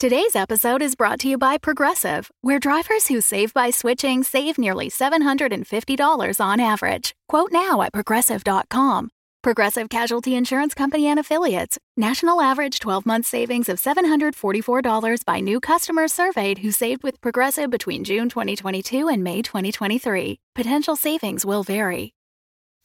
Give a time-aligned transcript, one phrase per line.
[0.00, 4.56] Today's episode is brought to you by Progressive, where drivers who save by switching save
[4.56, 7.16] nearly $750 on average.
[7.28, 9.10] Quote now at progressive.com.
[9.42, 11.78] Progressive Casualty Insurance Company and Affiliates.
[11.96, 17.68] National average 12 month savings of $744 by new customers surveyed who saved with Progressive
[17.68, 20.38] between June 2022 and May 2023.
[20.54, 22.14] Potential savings will vary.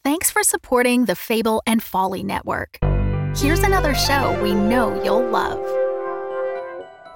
[0.03, 2.79] Thanks for supporting the Fable and Folly Network.
[3.35, 5.82] Here's another show we know you'll love.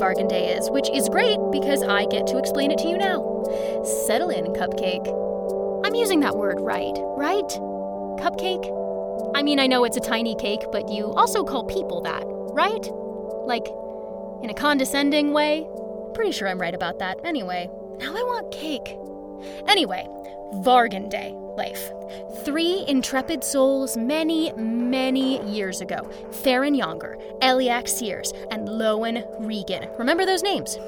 [0.00, 3.44] Vargan Day is, which is great because I get to explain it to you now.
[4.06, 5.06] Settle in, Cupcake.
[5.86, 7.48] I'm using that word right, right?
[8.18, 8.64] Cupcake?
[9.34, 12.88] I mean, I know it's a tiny cake, but you also call people that, right?
[13.46, 13.66] Like,
[14.42, 15.68] in a condescending way?
[16.14, 17.18] Pretty sure I'm right about that.
[17.24, 18.96] Anyway, now I want cake.
[19.68, 20.06] Anyway,
[20.64, 21.90] Vargan Day, Leif.
[22.44, 26.08] Three intrepid souls many, many years ago.
[26.32, 29.90] Theron Younger, Eliak Sears, and Lowen Regan.
[29.98, 30.78] Remember those names?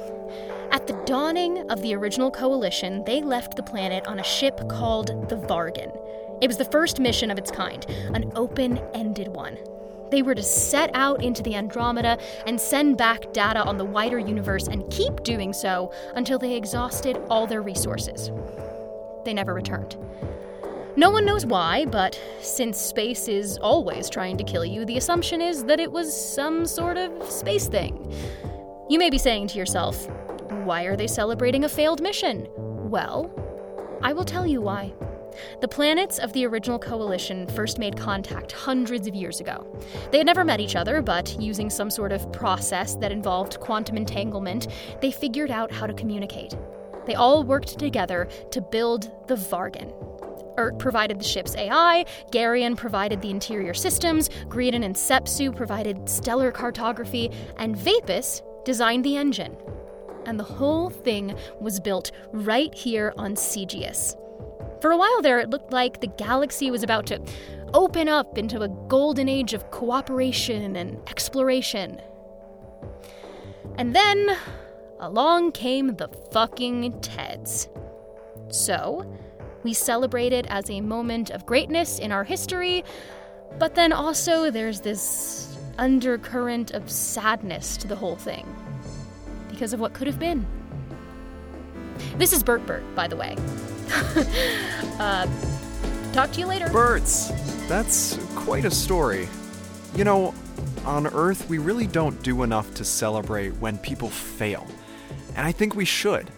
[0.70, 5.28] At the dawning of the original coalition, they left the planet on a ship called
[5.28, 5.94] the Vargan.
[6.40, 7.84] It was the first mission of its kind,
[8.14, 9.58] an open ended one.
[10.10, 14.18] They were to set out into the Andromeda and send back data on the wider
[14.18, 18.30] universe and keep doing so until they exhausted all their resources.
[19.24, 19.96] They never returned.
[20.94, 25.40] No one knows why, but since space is always trying to kill you, the assumption
[25.40, 28.14] is that it was some sort of space thing.
[28.90, 30.06] You may be saying to yourself,
[30.64, 32.46] why are they celebrating a failed mission?
[32.58, 33.32] Well,
[34.02, 34.92] I will tell you why.
[35.62, 39.66] The planets of the original coalition first made contact hundreds of years ago.
[40.10, 43.96] They had never met each other, but using some sort of process that involved quantum
[43.96, 44.68] entanglement,
[45.00, 46.54] they figured out how to communicate.
[47.06, 50.11] They all worked together to build the Vargan.
[50.56, 56.50] Ert provided the ship's AI, Garion provided the interior systems, Greedon and Sepsu provided stellar
[56.50, 59.56] cartography, and Vapis designed the engine.
[60.26, 64.16] And the whole thing was built right here on Cegius.
[64.80, 67.20] For a while there, it looked like the galaxy was about to
[67.74, 72.00] open up into a golden age of cooperation and exploration.
[73.78, 74.36] And then
[75.00, 77.68] along came the fucking Teds.
[78.52, 79.06] So,
[79.62, 82.84] we celebrate it as a moment of greatness in our history,
[83.58, 88.46] but then also there's this undercurrent of sadness to the whole thing
[89.50, 90.46] because of what could have been.
[92.16, 93.36] This is Bert Bert, by the way.
[94.98, 95.26] uh,
[96.12, 96.68] talk to you later.
[96.70, 97.30] Birds!
[97.68, 99.28] That's quite a story.
[99.94, 100.34] You know,
[100.84, 104.66] on Earth, we really don't do enough to celebrate when people fail.
[105.36, 106.30] And I think we should.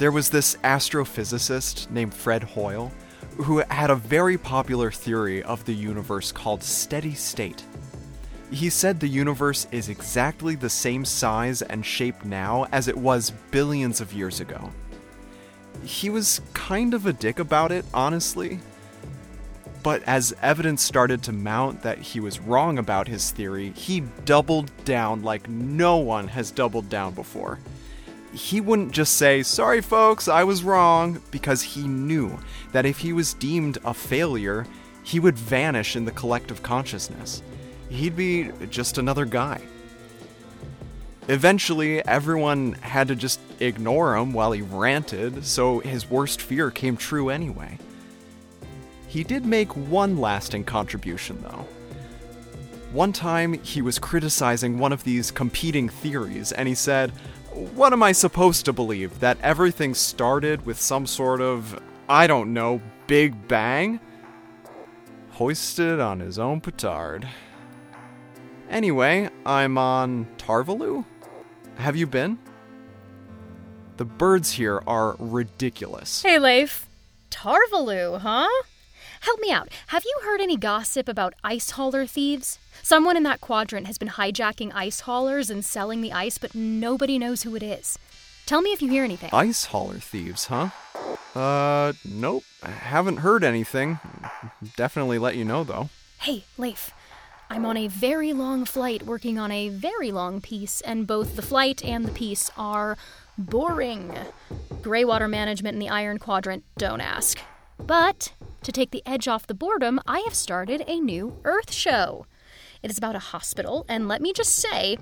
[0.00, 2.90] There was this astrophysicist named Fred Hoyle
[3.36, 7.62] who had a very popular theory of the universe called steady state.
[8.50, 13.34] He said the universe is exactly the same size and shape now as it was
[13.50, 14.72] billions of years ago.
[15.84, 18.60] He was kind of a dick about it, honestly.
[19.82, 24.70] But as evidence started to mount that he was wrong about his theory, he doubled
[24.86, 27.58] down like no one has doubled down before.
[28.32, 32.38] He wouldn't just say, Sorry, folks, I was wrong, because he knew
[32.72, 34.66] that if he was deemed a failure,
[35.02, 37.42] he would vanish in the collective consciousness.
[37.88, 39.62] He'd be just another guy.
[41.28, 46.96] Eventually, everyone had to just ignore him while he ranted, so his worst fear came
[46.96, 47.78] true anyway.
[49.06, 51.66] He did make one lasting contribution, though.
[52.92, 57.12] One time, he was criticizing one of these competing theories, and he said,
[57.60, 59.20] What am I supposed to believe?
[59.20, 61.78] That everything started with some sort of,
[62.08, 64.00] I don't know, Big Bang?
[65.32, 67.28] Hoisted on his own petard.
[68.70, 71.04] Anyway, I'm on Tarvalu?
[71.76, 72.38] Have you been?
[73.98, 76.22] The birds here are ridiculous.
[76.22, 76.86] Hey, Leif.
[77.30, 78.48] Tarvalu, huh?
[79.20, 79.68] Help me out.
[79.88, 82.58] Have you heard any gossip about ice hauler thieves?
[82.82, 87.18] Someone in that quadrant has been hijacking ice haulers and selling the ice, but nobody
[87.18, 87.98] knows who it is.
[88.46, 89.30] Tell me if you hear anything.
[89.32, 90.70] Ice hauler thieves, huh?
[91.34, 92.44] Uh, nope.
[92.62, 94.00] I haven't heard anything.
[94.76, 95.90] Definitely let you know, though.
[96.20, 96.90] Hey, Leif.
[97.50, 101.42] I'm on a very long flight working on a very long piece, and both the
[101.42, 102.96] flight and the piece are
[103.36, 104.14] boring.
[104.80, 107.38] Greywater management in the Iron Quadrant, don't ask.
[107.78, 108.32] But
[108.62, 112.26] to take the edge off the boredom, I have started a new Earth show.
[112.82, 114.98] It is about a hospital, and let me just say,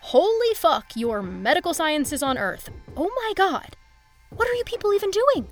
[0.00, 2.70] holy fuck, your medical sciences on Earth.
[2.96, 3.76] Oh my god.
[4.30, 5.46] What are you people even doing?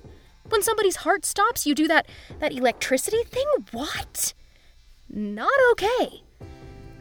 [0.49, 2.07] When somebody's heart stops, you do that
[2.39, 3.45] that electricity thing?
[3.71, 4.33] What?
[5.09, 6.23] Not okay.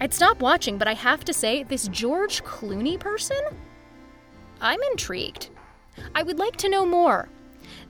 [0.01, 3.41] I'd stop watching, but I have to say, this George Clooney person?
[4.61, 5.51] I'm intrigued.
[6.15, 7.29] I would like to know more.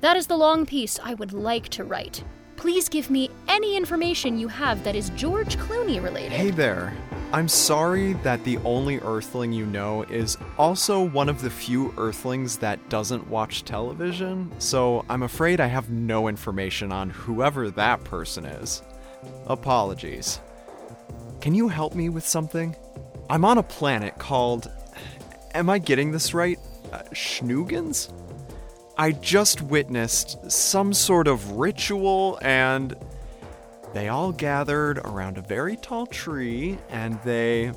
[0.01, 2.25] That is the long piece I would like to write.
[2.59, 6.33] Please give me any information you have that is George Clooney related.
[6.33, 6.93] Hey there.
[7.33, 12.57] I'm sorry that the only Earthling you know is also one of the few Earthlings
[12.59, 18.45] that doesn't watch television, so I'm afraid I have no information on whoever that person
[18.45, 18.83] is.
[19.47, 20.41] Apologies.
[21.41, 22.75] Can you help me with something?
[23.31, 24.69] I'm on a planet called.
[25.55, 26.59] Am I getting this right?
[26.93, 28.13] Uh, Schnoogens?
[28.99, 32.95] I just witnessed some sort of ritual and.
[33.95, 37.73] They all gathered around a very tall tree and they.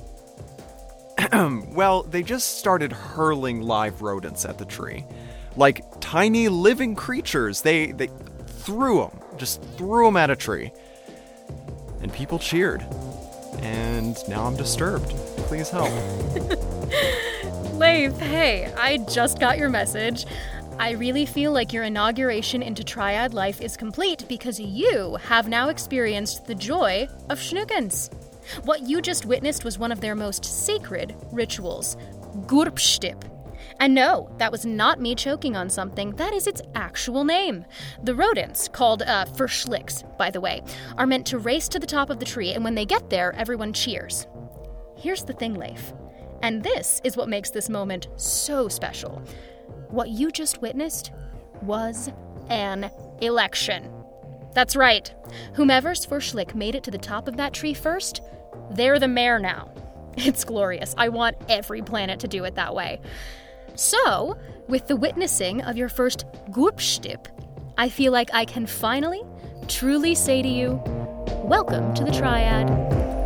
[1.33, 5.05] well, they just started hurling live rodents at the tree.
[5.55, 7.61] Like tiny living creatures.
[7.61, 8.09] They, they
[8.47, 10.71] threw them, just threw them at a tree.
[12.01, 12.85] And people cheered.
[13.59, 15.09] And now I'm disturbed.
[15.47, 15.91] Please help.
[17.73, 20.25] Leif, hey, I just got your message.
[20.79, 25.69] I really feel like your inauguration into triad life is complete because you have now
[25.69, 28.11] experienced the joy of Schnoogens.
[28.65, 31.97] What you just witnessed was one of their most sacred rituals,
[32.47, 33.23] Gurpstip.
[33.79, 36.11] And no, that was not me choking on something.
[36.11, 37.65] That is its actual name.
[38.03, 40.63] The rodents, called uh, Verschlicks, by the way,
[40.97, 43.33] are meant to race to the top of the tree, and when they get there,
[43.33, 44.27] everyone cheers.
[44.97, 45.93] Here's the thing, Leif.
[46.43, 49.21] And this is what makes this moment so special.
[49.91, 51.11] What you just witnessed
[51.61, 52.09] was
[52.49, 52.89] an
[53.21, 53.91] election.
[54.53, 55.13] That's right.
[55.53, 58.21] Whomever's Verschlick made it to the top of that tree first,
[58.71, 59.69] they're the mayor now.
[60.17, 60.93] It's glorious.
[60.97, 62.99] I want every planet to do it that way.
[63.75, 67.27] So, with the witnessing of your first Gurpstip,
[67.77, 69.23] I feel like I can finally,
[69.69, 70.81] truly say to you,
[71.45, 73.20] welcome to the Triad.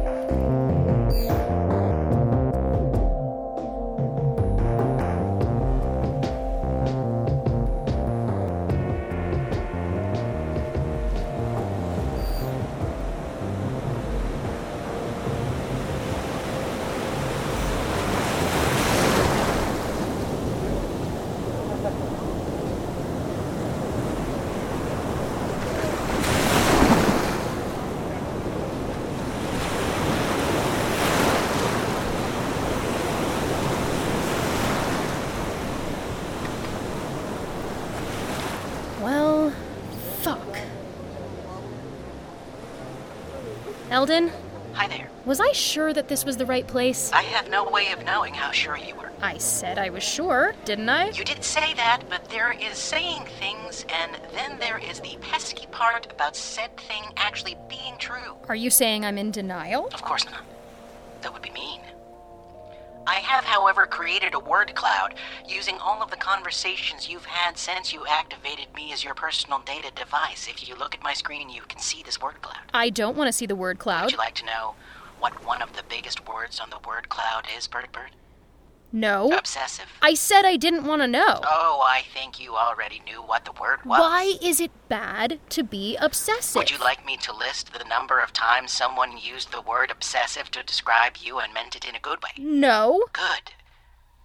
[43.96, 44.30] Eldin?
[44.74, 45.10] Hi there.
[45.24, 47.14] Was I sure that this was the right place?
[47.14, 49.10] I have no way of knowing how sure you were.
[49.22, 51.12] I said I was sure, didn't I?
[51.12, 55.68] You did say that, but there is saying things, and then there is the pesky
[55.68, 58.36] part about said thing actually being true.
[58.50, 59.88] Are you saying I'm in denial?
[59.94, 60.44] Of course not.
[63.36, 65.16] Have, however, created a word cloud
[65.46, 69.92] using all of the conversations you've had since you activated me as your personal data
[69.94, 70.48] device.
[70.48, 72.62] If you look at my screen, you can see this word cloud.
[72.74, 74.06] I don't want to see the word cloud.
[74.06, 74.76] Would you like to know
[75.20, 78.12] what one of the biggest words on the word cloud is, Bert Bert?
[78.92, 79.32] No.
[79.32, 79.86] Obsessive.
[80.02, 81.42] I said I didn't want to know.
[81.44, 84.00] Oh, I think you already knew what the word was.
[84.00, 86.56] Why is it bad to be obsessive?
[86.60, 90.50] Would you like me to list the number of times someone used the word obsessive
[90.52, 92.30] to describe you and meant it in a good way?
[92.38, 93.04] No.
[93.12, 93.52] Good.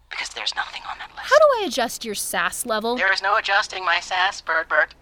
[0.09, 1.31] Because there's nothing on that list.
[1.31, 2.97] How do I adjust your sass level?
[2.97, 4.95] There is no adjusting my sass, Bert Bert.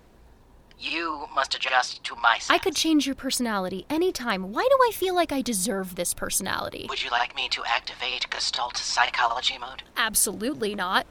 [0.81, 2.51] You must adjust to my sass.
[2.51, 4.53] I could change your personality anytime.
[4.53, 6.87] Why do I feel like I deserve this personality?
[6.89, 9.83] Would you like me to activate Gestalt psychology mode?
[9.97, 11.07] Absolutely not.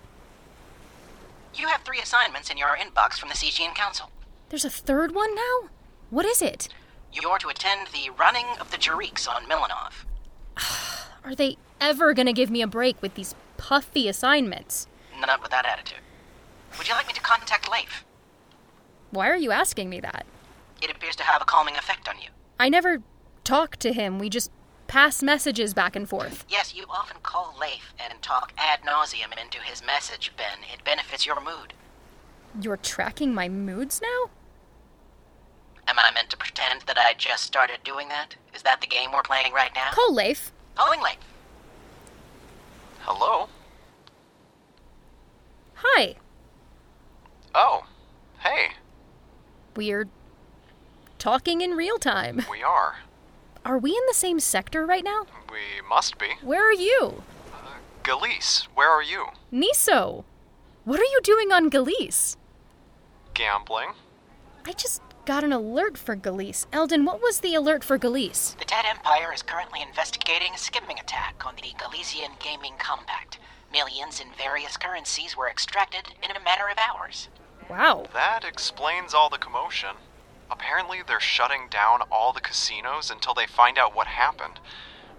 [1.53, 4.09] You have three assignments in your inbox from the CGN Council.
[4.49, 5.69] There's a third one now?
[6.09, 6.69] What is it?
[7.11, 10.05] You're to attend the running of the Jariks on Milanov.
[11.25, 14.87] Are they ever gonna give me a break with these puffy assignments?
[15.19, 15.99] Not with that attitude.
[16.77, 18.05] Would you like me to contact Leif?
[19.11, 20.25] Why are you asking me that?
[20.81, 22.29] It appears to have a calming effect on you.
[22.59, 23.01] I never
[23.43, 24.19] talk to him.
[24.19, 24.51] We just
[24.87, 26.45] pass messages back and forth.
[26.49, 30.59] Yes, you often call Leif and talk ad nauseum into his message, Ben.
[30.73, 31.73] It benefits your mood.
[32.61, 34.29] You're tracking my moods now?
[35.87, 38.35] Am I meant to pretend that I just started doing that?
[38.53, 39.91] Is that the game we're playing right now?
[39.91, 40.51] Call Leif.
[40.75, 41.17] Calling Leif.
[43.01, 43.47] Hello?
[45.75, 46.15] Hi.
[47.55, 47.85] Oh,
[48.39, 48.69] hey.
[49.77, 50.07] We're
[51.19, 52.43] talking in real time.
[52.49, 52.95] We are.
[53.63, 55.27] Are we in the same sector right now?
[55.51, 56.29] We must be.
[56.41, 57.21] Where are you?
[57.53, 59.27] Uh, Galice, where are you?
[59.53, 60.23] Niso.
[60.83, 62.37] What are you doing on Galice?
[63.35, 63.89] Gambling.
[64.65, 66.65] I just got an alert for Galice.
[66.73, 68.55] Eldin, what was the alert for Galice?
[68.57, 73.37] The Ted Empire is currently investigating a skimming attack on the Galician Gaming Compact.
[73.71, 77.29] Millions in various currencies were extracted in a matter of hours.
[77.69, 78.05] Wow.
[78.13, 79.95] That explains all the commotion.
[80.49, 84.59] Apparently, they're shutting down all the casinos until they find out what happened,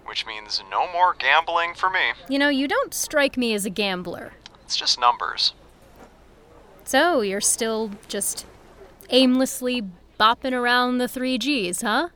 [0.05, 2.13] which means no more gambling for me.
[2.27, 4.33] You know, you don't strike me as a gambler.
[4.63, 5.53] It's just numbers.
[6.83, 8.45] So, you're still just
[9.11, 9.83] aimlessly
[10.19, 12.09] bopping around the 3Gs, huh?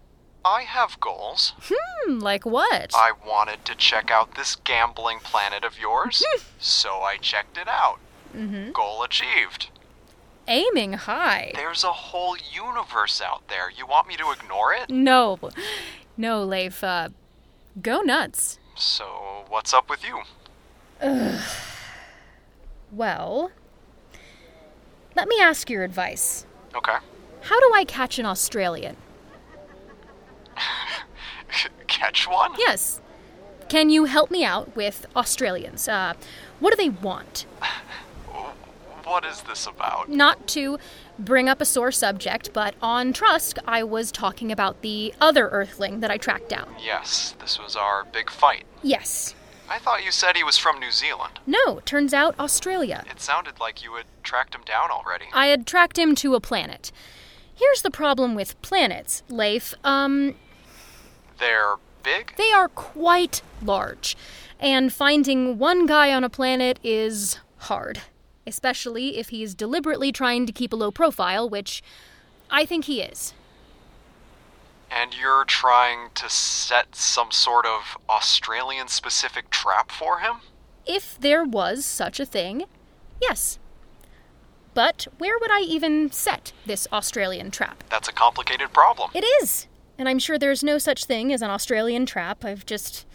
[0.46, 1.54] I have goals.
[1.72, 2.92] Hmm, like what?
[2.94, 6.24] I wanted to check out this gambling planet of yours,
[6.60, 8.00] so I checked it out.
[8.36, 8.72] Mm-hmm.
[8.72, 9.70] Goal achieved.
[10.48, 11.52] Aiming high.
[11.56, 13.70] There's a whole universe out there.
[13.72, 14.90] You want me to ignore it?
[14.90, 15.40] No.
[16.18, 16.84] No, Leif.
[16.84, 17.10] Uh,
[17.82, 18.60] go nuts.
[18.76, 20.22] So, what's up with you?
[21.02, 21.42] Ugh.
[22.92, 23.52] Well,
[25.16, 26.46] let me ask your advice.
[26.76, 26.98] Okay.
[27.42, 28.98] How do I catch an Australian?
[31.88, 32.52] catch one?
[32.58, 33.02] Yes.
[33.70, 35.88] Can you help me out with Australians?
[35.88, 36.14] Uh,
[36.60, 37.46] what do they want?
[39.04, 40.10] What is this about?
[40.10, 40.78] Not to
[41.20, 46.00] bring up a sore subject, but on Trusk, I was talking about the other Earthling
[46.00, 46.74] that I tracked down.
[46.84, 48.66] Yes, this was our big fight.
[48.82, 49.36] Yes.
[49.70, 51.40] I thought you said he was from New Zealand.
[51.46, 53.04] No, turns out Australia.
[53.10, 55.26] It sounded like you had tracked him down already.
[55.34, 56.92] I had tracked him to a planet.
[57.56, 59.74] Here's the problem with planets, Leif.
[59.84, 60.36] Um.
[61.40, 62.34] They're big?
[62.38, 64.16] They are quite large.
[64.60, 68.02] And finding one guy on a planet is hard.
[68.46, 71.82] Especially if he's deliberately trying to keep a low profile, which
[72.50, 73.34] I think he is.
[74.92, 80.38] And you're trying to set some sort of Australian specific trap for him?
[80.86, 82.66] If there was such a thing,
[83.22, 83.58] yes.
[84.74, 87.84] But where would I even set this Australian trap?
[87.90, 89.12] That's a complicated problem.
[89.14, 89.68] It is.
[89.98, 92.44] And I'm sure there's no such thing as an Australian trap.
[92.44, 93.06] I've just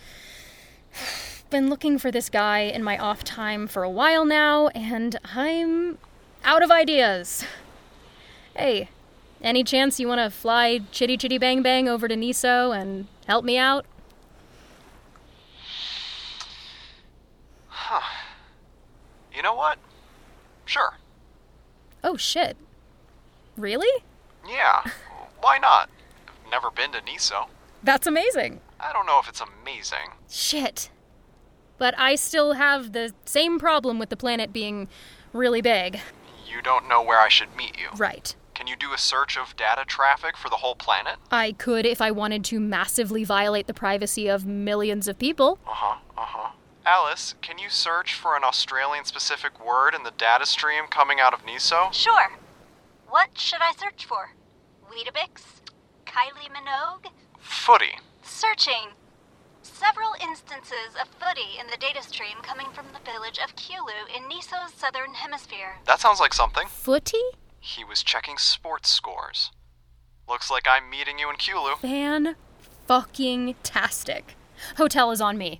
[1.50, 5.98] been looking for this guy in my off time for a while now, and I'm
[6.44, 7.44] out of ideas.
[8.54, 8.88] Hey,
[9.40, 13.44] any chance you want to fly Chitty Chitty Bang Bang over to Niso and help
[13.44, 13.86] me out?
[17.68, 18.00] Huh.
[19.34, 19.78] You know what?
[20.64, 20.94] Sure.
[22.02, 22.56] Oh shit.
[23.56, 24.02] Really?
[24.48, 24.82] Yeah.
[25.40, 25.88] Why not?
[26.44, 27.46] I've never been to Niso.
[27.82, 28.60] That's amazing.
[28.80, 30.12] I don't know if it's amazing.
[30.28, 30.90] Shit.
[31.78, 34.88] But I still have the same problem with the planet being
[35.32, 36.00] really big.
[36.46, 37.88] You don't know where I should meet you.
[37.96, 38.34] Right.
[38.54, 41.16] Can you do a search of data traffic for the whole planet?
[41.30, 45.58] I could if I wanted to massively violate the privacy of millions of people.
[45.66, 46.50] Uh huh, uh huh.
[46.84, 51.34] Alice, can you search for an Australian specific word in the data stream coming out
[51.34, 51.92] of NISO?
[51.92, 52.32] Sure.
[53.08, 54.30] What should I search for?
[54.90, 55.60] Weetabix?
[56.06, 57.12] Kylie Minogue?
[57.38, 57.98] Footy.
[58.22, 58.88] Searching.
[59.68, 64.28] Several instances of footy in the data stream coming from the village of Kulu in
[64.28, 65.78] Niso's southern hemisphere.
[65.86, 66.66] That sounds like something.
[66.68, 67.22] Footy?
[67.60, 69.50] He was checking sports scores.
[70.28, 71.76] Looks like I'm meeting you in Kulu.
[71.76, 72.36] Fan
[72.86, 74.34] fucking tastic.
[74.76, 75.58] Hotel is on me.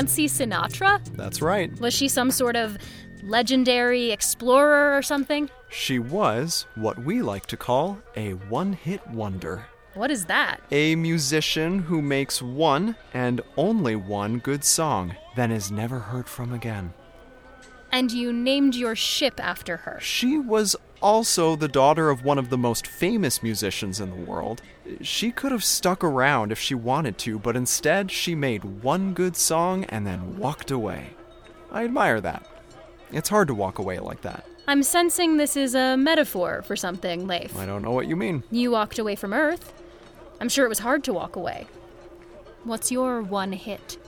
[0.00, 0.98] Nancy Sinatra?
[1.14, 1.78] That's right.
[1.78, 2.78] Was she some sort of
[3.22, 5.50] legendary explorer or something?
[5.68, 9.66] She was what we like to call a one hit wonder.
[9.92, 10.62] What is that?
[10.70, 16.54] A musician who makes one and only one good song, then is never heard from
[16.54, 16.94] again.
[17.92, 19.98] And you named your ship after her.
[20.00, 24.62] She was also the daughter of one of the most famous musicians in the world.
[25.00, 29.36] She could have stuck around if she wanted to, but instead she made one good
[29.36, 31.10] song and then walked away.
[31.70, 32.46] I admire that.
[33.12, 34.44] It's hard to walk away like that.
[34.68, 37.56] I'm sensing this is a metaphor for something, Leif.
[37.56, 38.44] I don't know what you mean.
[38.50, 39.72] You walked away from Earth.
[40.40, 41.66] I'm sure it was hard to walk away.
[42.64, 43.98] What's your one hit?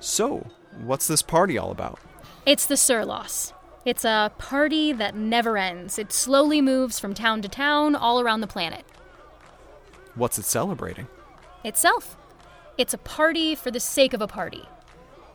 [0.00, 0.46] So,
[0.82, 1.98] what's this party all about?
[2.48, 3.52] It's the Surlos.
[3.84, 5.98] It's a party that never ends.
[5.98, 8.86] It slowly moves from town to town all around the planet.
[10.14, 11.08] What's it celebrating?
[11.62, 12.16] Itself.
[12.78, 14.66] It's a party for the sake of a party.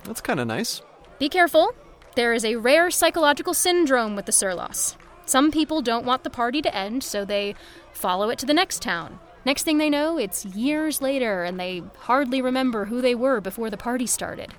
[0.05, 0.81] That's kind of nice.
[1.19, 1.75] Be careful.
[2.15, 4.95] There is a rare psychological syndrome with the Surlos.
[5.27, 7.53] Some people don't want the party to end, so they
[7.91, 9.19] follow it to the next town.
[9.45, 13.69] Next thing they know, it's years later, and they hardly remember who they were before
[13.69, 14.55] the party started.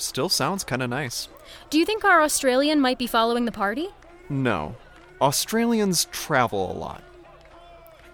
[0.00, 1.28] Still sounds kind of nice.
[1.68, 3.88] Do you think our Australian might be following the party?
[4.28, 4.76] No.
[5.20, 7.02] Australians travel a lot.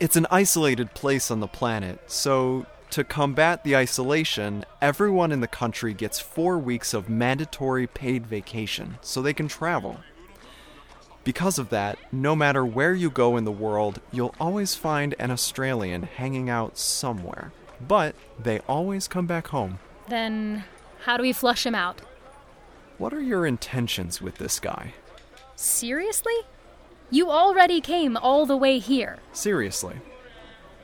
[0.00, 5.46] It's an isolated place on the planet, so to combat the isolation, everyone in the
[5.46, 10.00] country gets four weeks of mandatory paid vacation so they can travel.
[11.24, 15.30] Because of that, no matter where you go in the world, you'll always find an
[15.30, 17.52] Australian hanging out somewhere.
[17.80, 19.78] But they always come back home.
[20.08, 20.64] Then,
[21.06, 22.00] how do we flush him out?
[22.98, 24.92] What are your intentions with this guy?
[25.54, 26.34] Seriously?
[27.12, 29.20] You already came all the way here.
[29.32, 30.00] Seriously.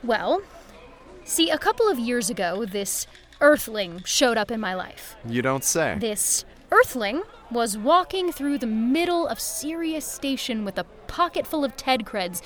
[0.05, 0.43] Well,
[1.25, 3.09] see, a couple of years ago, this
[3.41, 5.17] Earthling showed up in my life.
[5.27, 5.97] You don't say.
[5.99, 11.77] This Earthling was walking through the middle of Sirius Station with a pocket full of
[11.77, 12.43] Ted creds,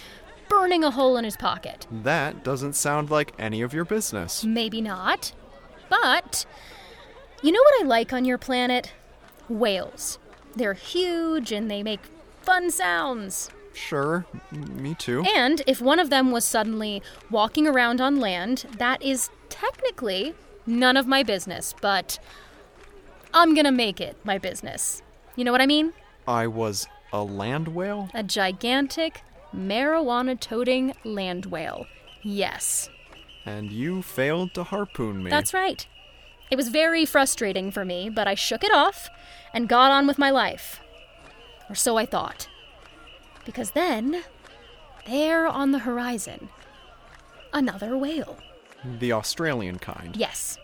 [0.49, 1.87] burning a hole in his pocket.
[1.91, 4.45] That doesn't sound like any of your business.
[4.45, 5.33] Maybe not.
[5.91, 6.47] But,
[7.43, 8.93] you know what I like on your planet?
[9.49, 10.19] Whales.
[10.55, 12.01] They're huge and they make
[12.43, 13.51] fun sounds.
[13.75, 15.23] Sure, me too.
[15.35, 20.35] And if one of them was suddenly walking around on land, that is technically
[20.67, 22.19] none of my business, but
[23.35, 25.03] I'm gonna make it my business.
[25.37, 25.93] You know what I mean?
[26.27, 28.09] I was a land whale?
[28.15, 29.23] A gigantic,
[29.55, 31.87] marijuana toting land whale.
[32.23, 32.89] Yes.
[33.45, 35.31] And you failed to harpoon me.
[35.31, 35.87] That's right.
[36.51, 39.09] It was very frustrating for me, but I shook it off
[39.53, 40.81] and got on with my life.
[41.69, 42.49] Or so I thought.
[43.45, 44.23] Because then,
[45.07, 46.49] there on the horizon,
[47.53, 48.39] another whale.
[48.99, 50.17] The Australian kind.
[50.17, 50.59] Yes.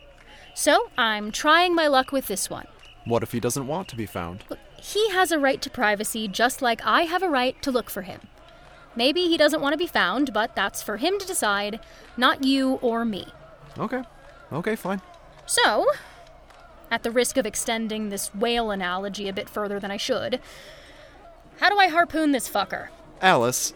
[0.55, 2.67] So I'm trying my luck with this one.
[3.05, 4.45] What if he doesn't want to be found?
[4.81, 8.03] He has a right to privacy just like I have a right to look for
[8.03, 8.21] him.
[8.95, 11.81] Maybe he doesn't want to be found, but that's for him to decide,
[12.17, 13.27] not you or me.
[13.79, 14.03] Okay.
[14.53, 15.01] Okay, fine.
[15.47, 15.87] So,
[16.91, 20.41] at the risk of extending this whale analogy a bit further than I should,
[21.61, 22.89] how do I harpoon this fucker?
[23.21, 23.75] Alice,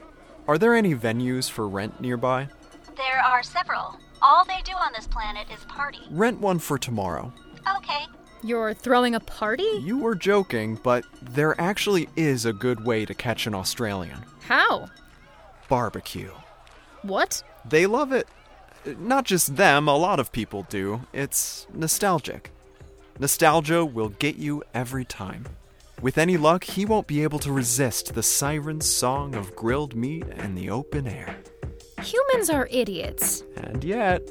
[0.48, 2.48] are there any venues for rent nearby?
[2.96, 3.98] There are several.
[4.22, 6.00] All they do on this planet is party.
[6.10, 7.32] Rent one for tomorrow.
[7.76, 8.06] Okay.
[8.42, 9.68] You're throwing a party?
[9.82, 14.24] You were joking, but there actually is a good way to catch an Australian.
[14.42, 14.88] How?
[15.68, 16.32] Barbecue.
[17.02, 17.42] What?
[17.64, 18.28] They love it.
[18.98, 21.02] Not just them, a lot of people do.
[21.12, 22.50] It's nostalgic.
[23.18, 25.46] Nostalgia will get you every time.
[26.02, 30.24] With any luck, he won't be able to resist the siren's song of grilled meat
[30.30, 31.36] and the open air.
[32.02, 33.42] Humans are idiots.
[33.56, 34.22] And yet.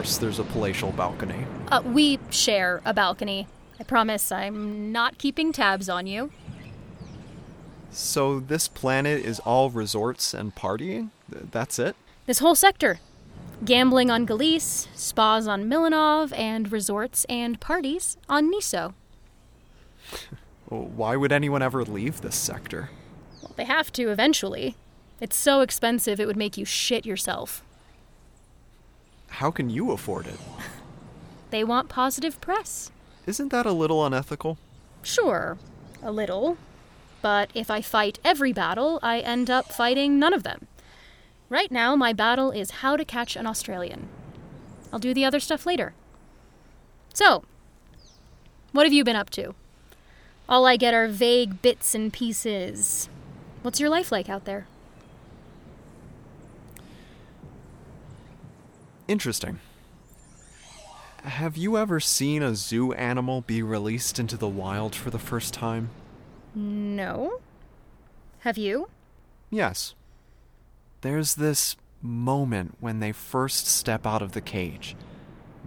[0.00, 1.44] Course, there's a palatial balcony.
[1.68, 3.46] Uh, we share a balcony.
[3.78, 6.30] I promise I'm not keeping tabs on you.
[7.90, 11.10] So, this planet is all resorts and partying?
[11.28, 11.96] That's it?
[12.24, 13.00] This whole sector.
[13.62, 18.94] Gambling on Galice, spas on Milanov, and resorts and parties on Niso.
[20.64, 22.88] Why would anyone ever leave this sector?
[23.42, 24.76] Well, they have to eventually.
[25.20, 27.62] It's so expensive it would make you shit yourself.
[29.30, 30.38] How can you afford it?
[31.50, 32.92] They want positive press.
[33.26, 34.56] Isn't that a little unethical?
[35.02, 35.58] Sure,
[36.00, 36.58] a little.
[37.22, 40.68] But if I fight every battle, I end up fighting none of them.
[41.48, 44.08] Right now, my battle is how to catch an Australian.
[44.92, 45.92] I'll do the other stuff later.
[47.12, 47.42] So,
[48.70, 49.54] what have you been up to?
[50.48, 53.08] All I get are vague bits and pieces.
[53.62, 54.66] What's your life like out there?
[59.10, 59.58] Interesting.
[61.24, 65.52] Have you ever seen a zoo animal be released into the wild for the first
[65.52, 65.90] time?
[66.54, 67.40] No.
[68.42, 68.88] Have you?
[69.50, 69.96] Yes.
[71.00, 74.94] There's this moment when they first step out of the cage.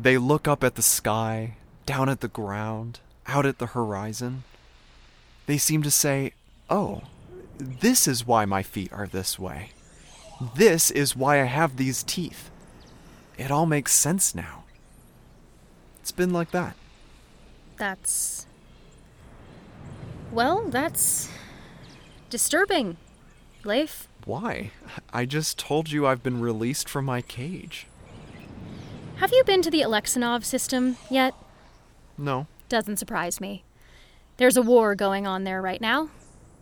[0.02, 4.46] They look up at the sky, down at the ground, out at the horizon.
[5.48, 6.32] They seem to say,
[6.70, 7.02] Oh,
[7.58, 9.72] this is why my feet are this way.
[10.56, 12.50] This is why I have these teeth.
[13.38, 14.64] It all makes sense now.
[16.02, 16.76] It's been like that.
[17.78, 18.46] That's.
[20.32, 21.30] Well, that's.
[22.30, 22.98] disturbing.
[23.64, 24.08] Leif?
[24.26, 24.72] Why?
[25.12, 27.88] I just told you I've been released from my cage.
[29.18, 31.34] Have you been to the Alexanov system yet?
[32.18, 32.48] No.
[32.70, 33.64] Doesn't surprise me.
[34.38, 36.10] There's a war going on there right now.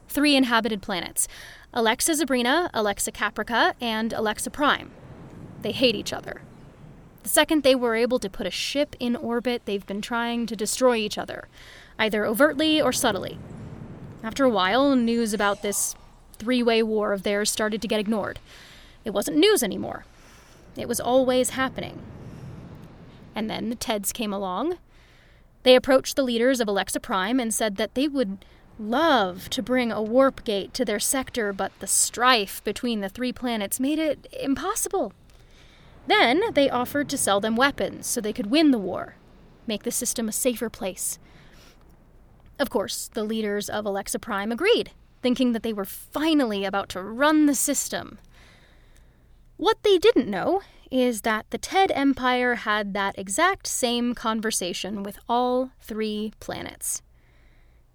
[0.10, 1.28] Three inhabited planets
[1.74, 4.92] Alexa Zabrina, Alexa Caprica, and Alexa Prime.
[5.62, 6.42] They hate each other.
[7.24, 10.56] The second they were able to put a ship in orbit, they've been trying to
[10.56, 11.48] destroy each other,
[12.00, 13.38] either overtly or subtly.
[14.24, 15.96] After a while, news about this
[16.38, 18.40] three way war of theirs started to get ignored.
[19.06, 20.06] It wasn't news anymore,
[20.76, 22.02] it was always happening.
[23.36, 24.78] And then the TEDs came along.
[25.64, 28.44] They approached the leaders of Alexa Prime and said that they would
[28.80, 33.32] love to bring a warp gate to their sector, but the strife between the three
[33.32, 35.14] planets made it impossible.
[36.08, 39.16] Then they offered to sell them weapons so they could win the war,
[39.68, 41.20] make the system a safer place.
[42.60, 47.02] Of course, the leaders of Alexa Prime agreed, thinking that they were finally about to
[47.02, 48.20] run the system.
[49.58, 55.20] What they didn't know is that the TED Empire had that exact same conversation with
[55.30, 57.02] all three planets.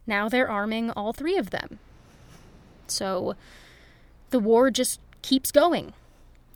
[0.07, 1.79] Now they're arming all three of them.
[2.87, 3.35] So
[4.31, 5.93] the war just keeps going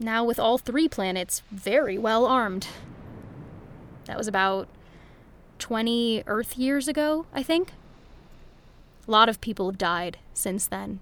[0.00, 2.68] now with all three planets very well armed.
[4.06, 4.66] That was about
[5.58, 7.72] 20 Earth years ago, I think.
[9.06, 11.00] A lot of people have died since then.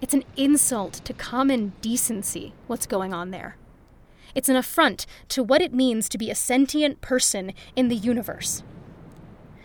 [0.00, 3.56] It's an insult to common decency, what's going on there.
[4.34, 8.62] It's an affront to what it means to be a sentient person in the universe.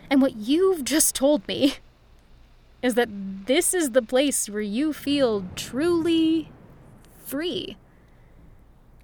[0.09, 1.75] And what you've just told me
[2.81, 3.09] is that
[3.47, 6.49] this is the place where you feel truly
[7.27, 7.77] free.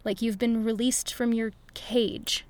[0.03, 2.45] Like you've been released from your cage.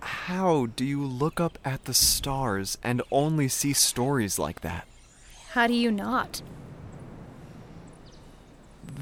[0.00, 4.86] How do you look up at the stars and only see stories like that?
[5.50, 6.42] How do you not?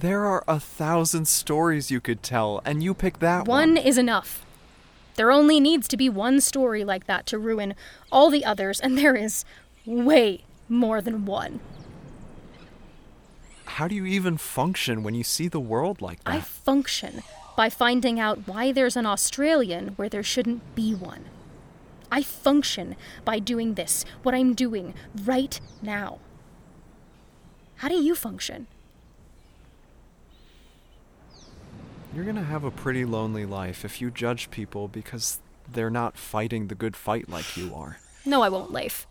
[0.01, 3.75] There are a thousand stories you could tell, and you pick that one.
[3.75, 4.45] One is enough.
[5.17, 7.75] There only needs to be one story like that to ruin
[8.11, 9.45] all the others, and there is
[9.87, 11.61] way more than one.
[13.75, 16.33] How do you even function when you see the world like that?
[16.33, 17.25] I function
[17.57, 21.25] by finding out why there's an Australian where there shouldn't be one.
[22.09, 26.21] I function by doing this, what I'm doing right now.
[27.79, 28.69] How do you function?
[32.15, 36.69] You're gonna have a pretty lonely life if you judge people because they're not fighting
[36.69, 37.99] the good fight like you are.
[38.25, 39.09] No, I won't, Leif.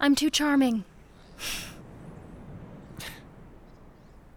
[0.00, 0.84] I'm too charming.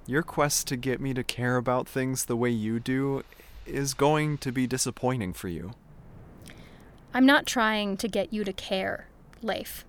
[0.10, 3.24] Your quest to get me to care about things the way you do
[3.66, 5.72] is going to be disappointing for you.
[7.14, 9.08] I'm not trying to get you to care,
[9.42, 9.84] Leif.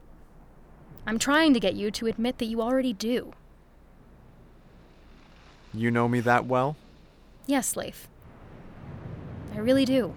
[1.07, 3.33] I'm trying to get you to admit that you already do.
[5.73, 6.77] You know me that well?
[7.47, 8.09] Yes, Leif.
[9.55, 10.15] I really do.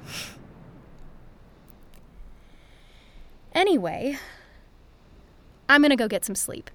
[3.54, 4.18] Anyway,
[5.70, 6.72] I'm gonna go get some sleep.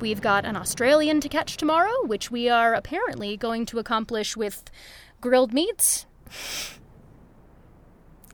[0.00, 4.70] We've got an Australian to catch tomorrow, which we are apparently going to accomplish with
[5.20, 6.06] grilled meats.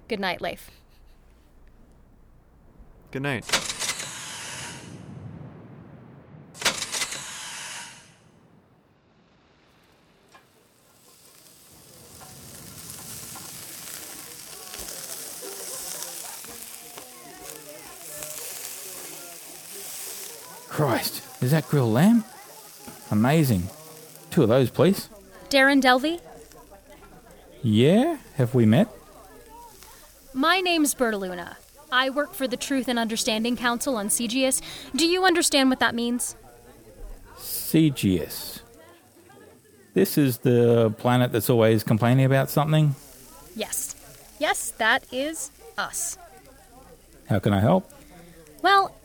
[0.08, 0.70] Good night, Leif.
[3.10, 3.44] Good night.
[21.44, 22.24] Is that grilled lamb?
[23.10, 23.68] Amazing.
[24.30, 25.10] Two of those, please.
[25.50, 26.20] Darren Delvey?
[27.62, 28.16] Yeah?
[28.36, 28.88] Have we met?
[30.32, 31.56] My name's Bertaluna.
[31.92, 34.60] I work for the Truth and Understanding Council on CGS.
[34.96, 36.34] Do you understand what that means?
[37.36, 38.62] CGS.
[39.92, 42.96] This is the planet that's always complaining about something?
[43.54, 43.94] Yes.
[44.40, 46.18] Yes, that is us.
[47.28, 47.88] How can I help?
[48.62, 48.96] Well,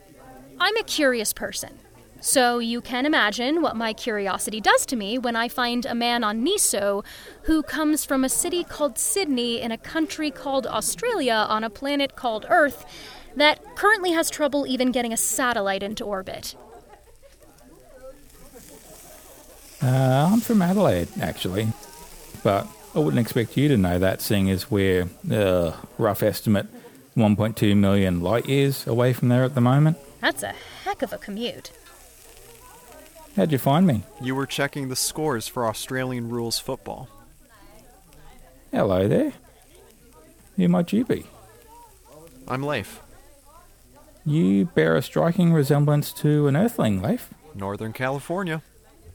[0.58, 1.78] I'm a curious person.
[2.20, 6.22] So you can imagine what my curiosity does to me when I find a man
[6.22, 7.02] on Niso
[7.44, 12.16] who comes from a city called Sydney in a country called Australia on a planet
[12.16, 12.84] called Earth
[13.36, 16.54] that currently has trouble even getting a satellite into orbit.
[19.82, 21.68] Uh, I'm from Adelaide, actually.
[22.42, 26.66] But I wouldn't expect you to know that, seeing as we're, uh, rough estimate,
[27.16, 29.96] 1.2 million light years away from there at the moment.
[30.20, 30.54] That's a
[30.84, 31.70] heck of a commute.
[33.36, 34.02] How'd you find me?
[34.20, 37.08] You were checking the scores for Australian rules football.
[38.72, 39.32] Hello there.
[40.56, 41.26] Who might you be?
[42.48, 43.00] I'm Leif.
[44.26, 47.32] You bear a striking resemblance to an Earthling, Leif.
[47.54, 48.62] Northern California.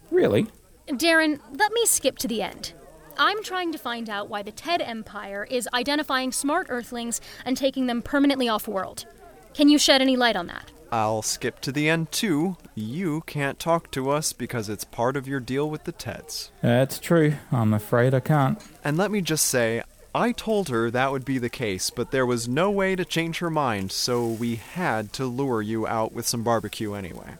[0.10, 0.48] Really?
[0.88, 2.74] Darren, let me skip to the end.
[3.18, 7.88] I'm trying to find out why the TED Empire is identifying smart Earthlings and taking
[7.88, 9.06] them permanently off world.
[9.54, 10.72] Can you shed any light on that?
[10.96, 12.56] I'll skip to the end too.
[12.74, 16.52] You can't talk to us because it's part of your deal with the Teds.
[16.62, 17.34] That's true.
[17.52, 18.62] I'm afraid I can't.
[18.82, 19.84] And let me just say,
[20.16, 23.40] I told her that would be the case, but there was no way to change
[23.40, 27.34] her mind, so we had to lure you out with some barbecue anyway.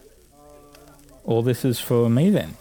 [1.24, 2.56] All this is for me then?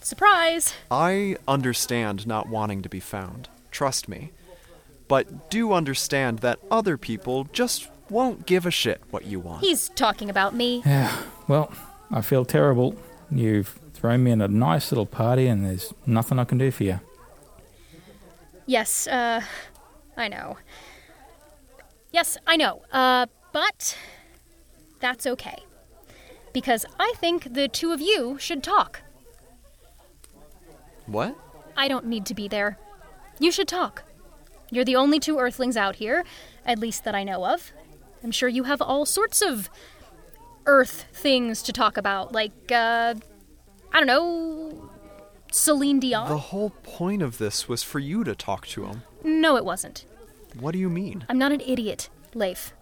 [0.00, 0.72] Surprise!
[0.90, 3.50] I understand not wanting to be found.
[3.70, 4.30] Trust me.
[5.06, 9.62] But do understand that other people just won't give a shit what you want.
[9.62, 10.82] He's talking about me.
[10.84, 11.16] Yeah,
[11.46, 11.72] well,
[12.10, 12.96] I feel terrible.
[13.30, 16.84] You've thrown me in a nice little party and there's nothing I can do for
[16.84, 17.00] you.
[18.66, 19.42] Yes, uh,
[20.16, 20.58] I know.
[22.12, 22.82] Yes, I know.
[22.92, 23.96] Uh, but
[25.00, 25.58] that's okay.
[26.52, 29.02] Because I think the two of you should talk.
[31.06, 31.36] What?
[31.76, 32.78] I don't need to be there.
[33.38, 34.04] You should talk.
[34.70, 36.24] You're the only two Earthlings out here,
[36.66, 37.72] at least that I know of.
[38.22, 39.70] I'm sure you have all sorts of
[40.66, 43.14] Earth things to talk about, like, uh,
[43.92, 44.90] I don't know,
[45.50, 46.28] Celine Dion?
[46.28, 49.02] The whole point of this was for you to talk to him.
[49.24, 50.04] No, it wasn't.
[50.58, 51.24] What do you mean?
[51.28, 52.72] I'm not an idiot, Leif.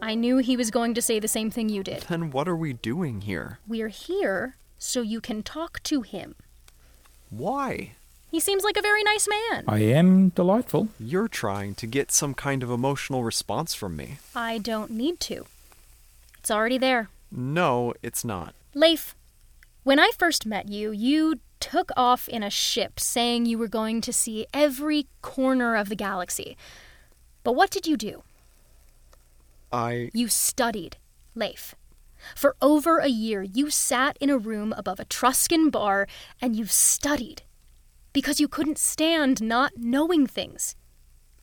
[0.00, 2.02] I knew he was going to say the same thing you did.
[2.02, 3.58] Then what are we doing here?
[3.66, 6.36] We're here so you can talk to him.
[7.30, 7.92] Why?
[8.30, 9.64] He seems like a very nice man.
[9.66, 10.88] I am delightful.
[11.00, 14.18] You're trying to get some kind of emotional response from me.
[14.34, 15.46] I don't need to.
[16.38, 17.08] It's already there.
[17.32, 18.54] No, it's not.
[18.74, 19.14] Leif,
[19.82, 24.02] when I first met you, you took off in a ship saying you were going
[24.02, 26.56] to see every corner of the galaxy.
[27.42, 28.22] But what did you do?
[29.72, 30.10] I.
[30.12, 30.98] You studied,
[31.34, 31.74] Leif.
[32.34, 36.06] For over a year, you sat in a room above a Truscan bar
[36.42, 37.42] and you studied
[38.12, 40.74] because you couldn't stand not knowing things.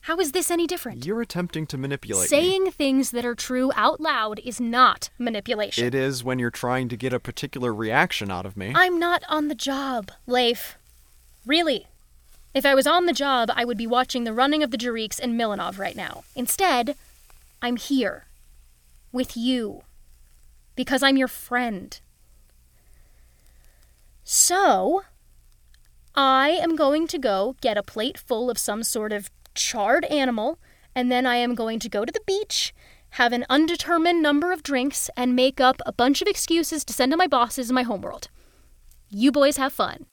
[0.02, 1.04] How is this any different?
[1.04, 2.70] You're attempting to manipulate Saying me.
[2.70, 5.84] things that are true out loud is not manipulation.
[5.84, 8.72] It is when you're trying to get a particular reaction out of me.
[8.74, 10.76] I'm not on the job, Leif.
[11.44, 11.86] Really.
[12.54, 15.18] If I was on the job, I would be watching the running of the Jariks
[15.18, 16.22] and Milanov right now.
[16.36, 16.94] Instead,
[17.60, 18.26] I'm here.
[19.10, 19.82] With you.
[20.76, 21.98] Because I'm your friend.
[24.22, 25.02] So,
[26.16, 30.58] I am going to go get a plate full of some sort of charred animal,
[30.94, 32.74] and then I am going to go to the beach,
[33.10, 37.12] have an undetermined number of drinks, and make up a bunch of excuses to send
[37.12, 38.28] to my bosses in my homeworld.
[39.10, 40.06] You boys have fun.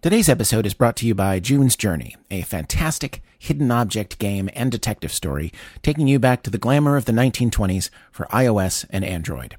[0.00, 4.70] Today's episode is brought to you by June's Journey, a fantastic hidden object game and
[4.70, 5.52] detective story
[5.82, 9.56] taking you back to the glamour of the 1920s for iOS and Android.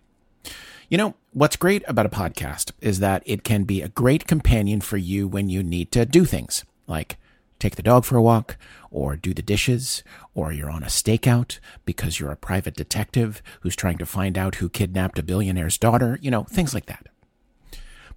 [0.87, 4.81] You know, what's great about a podcast is that it can be a great companion
[4.81, 7.17] for you when you need to do things like
[7.57, 8.57] take the dog for a walk,
[8.91, 13.75] or do the dishes, or you're on a stakeout because you're a private detective who's
[13.75, 17.07] trying to find out who kidnapped a billionaire's daughter, you know, things like that.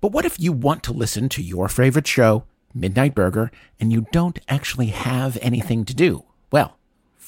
[0.00, 3.50] But what if you want to listen to your favorite show, Midnight Burger,
[3.80, 6.24] and you don't actually have anything to do?
[6.50, 6.77] Well,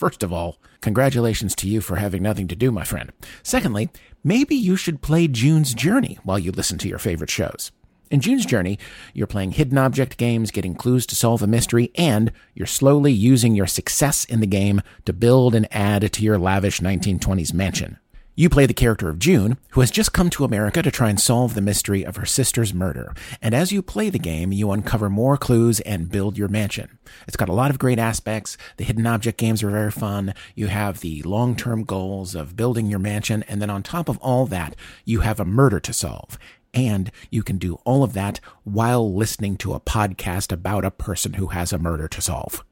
[0.00, 3.12] first of all, congratulations to you for having nothing to do, my friend.
[3.42, 3.90] Secondly,
[4.24, 7.70] maybe you should play June's Journey while you listen to your favorite shows.
[8.10, 8.78] In June's Journey,
[9.12, 13.54] you're playing hidden object games, getting clues to solve a mystery, and you're slowly using
[13.54, 17.98] your success in the game to build and add to your lavish 1920s mansion.
[18.40, 21.20] You play the character of June, who has just come to America to try and
[21.20, 23.12] solve the mystery of her sister's murder.
[23.42, 26.98] And as you play the game, you uncover more clues and build your mansion.
[27.28, 28.56] It's got a lot of great aspects.
[28.78, 30.32] The hidden object games are very fun.
[30.54, 33.42] You have the long-term goals of building your mansion.
[33.42, 34.74] And then on top of all that,
[35.04, 36.38] you have a murder to solve.
[36.72, 41.34] And you can do all of that while listening to a podcast about a person
[41.34, 42.64] who has a murder to solve.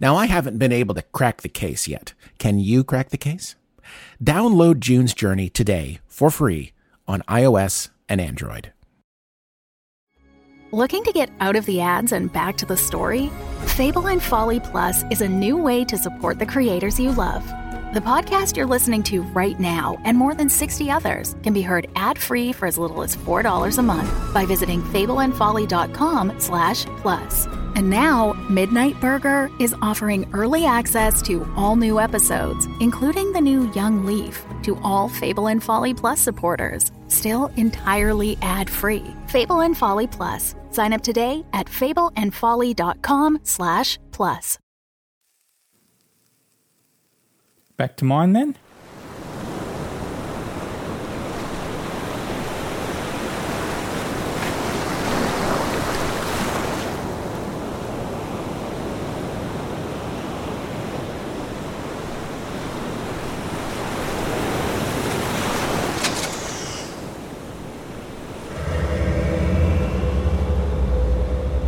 [0.00, 2.12] Now, I haven't been able to crack the case yet.
[2.38, 3.56] Can you crack the case?
[4.22, 6.72] Download June's Journey today for free
[7.06, 8.72] on iOS and Android.
[10.70, 13.30] Looking to get out of the ads and back to the story?
[13.64, 17.42] Fable and Folly Plus is a new way to support the creators you love.
[17.94, 21.88] The podcast you're listening to right now and more than 60 others can be heard
[21.96, 27.46] ad-free for as little as $4 a month by visiting fableandfolly.com slash plus.
[27.76, 33.72] And now, Midnight Burger is offering early access to all new episodes, including the new
[33.72, 39.16] Young Leif, to all Fable and Folly Plus supporters, still entirely ad-free.
[39.28, 40.54] Fable and Folly Plus.
[40.72, 44.58] Sign up today at fableandfolly.com slash plus.
[47.78, 48.56] Back to mine then?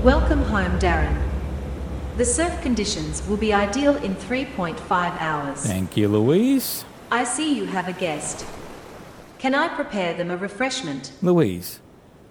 [0.02, 1.19] Welcome home, Darren.
[2.20, 5.64] The surf conditions will be ideal in 3.5 hours.
[5.64, 6.84] Thank you, Louise.
[7.10, 8.44] I see you have a guest.
[9.38, 11.12] Can I prepare them a refreshment?
[11.22, 11.80] Louise,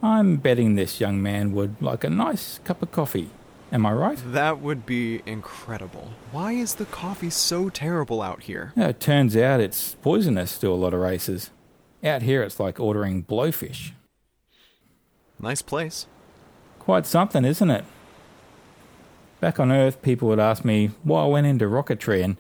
[0.04, 3.32] I'm betting this young man would like a nice cup of coffee.
[3.72, 4.22] Am I right?
[4.24, 6.12] That would be incredible.
[6.32, 8.74] Why is the coffee so terrible out here?
[8.76, 11.50] Yeah, it turns out it's poisonous to a lot of races.
[12.04, 13.94] Out here, it's like ordering blowfish.
[15.40, 16.06] Nice place.
[16.78, 17.86] Quite something, isn't it?
[19.40, 22.38] Back on Earth, people would ask me why I went into rocketry, and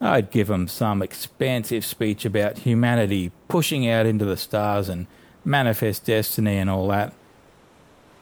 [0.00, 5.06] I'd give them some expansive speech about humanity pushing out into the stars and
[5.44, 7.12] manifest destiny and all that.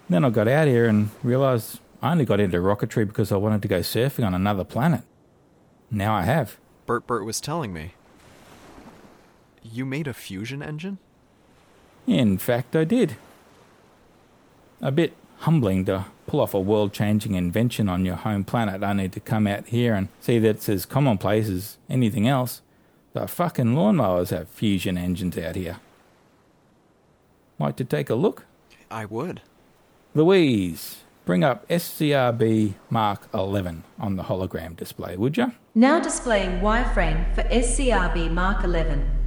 [0.08, 3.62] Then I got out here and realised I only got into rocketry because I wanted
[3.62, 5.02] to go surfing on another planet.
[5.90, 6.58] Now I have.
[6.86, 7.94] Bert Bert was telling me.
[9.62, 10.98] You made a fusion engine?
[12.06, 13.16] In fact, I did.
[14.82, 19.08] A bit humbling to pull off a world changing invention on your home planet only
[19.08, 22.60] to come out here and see that it's as commonplace as anything else.
[23.12, 25.76] The fucking lawnmowers have fusion engines out here.
[27.60, 28.46] Like to take a look?
[28.90, 29.42] I would.
[30.12, 35.52] Louise, bring up SCRB Mark 11 on the hologram display, would you?
[35.72, 39.23] Now displaying wireframe for SCRB Mark 11.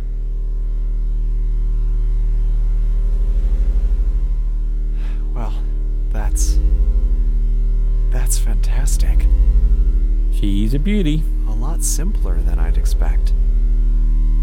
[8.88, 9.28] Fantastic.
[10.32, 11.24] She's a beauty.
[11.48, 13.34] A lot simpler than I'd expect.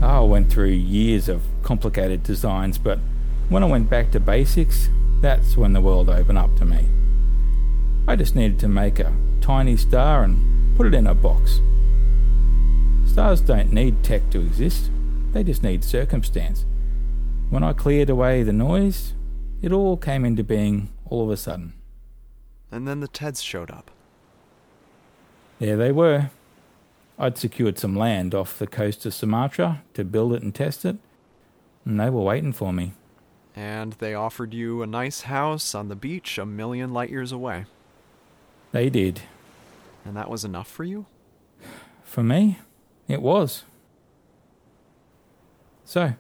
[0.02, 2.98] I went through years of complicated designs, but
[3.48, 6.87] when I went back to basics, that's when the world opened up to me.
[8.07, 11.61] I just needed to make a tiny star and put it in a box.
[13.07, 14.90] Stars don't need tech to exist,
[15.33, 16.66] they just need circumstance.
[17.48, 19.14] When I cleared away the noise,
[19.62, 21.72] it all came into being all of a sudden.
[22.70, 23.93] And then the Teds showed up.
[25.59, 26.31] There they were.
[27.19, 30.97] I'd secured some land off the coast of Sumatra to build it and test it,
[31.85, 32.92] and they were waiting for me.
[33.55, 37.67] And they offered you a nice house on the beach a million light years away.
[38.73, 39.21] They did.
[40.05, 41.07] And that was enough for you?
[42.02, 42.59] For me,
[43.07, 43.63] it was.
[45.85, 46.15] So,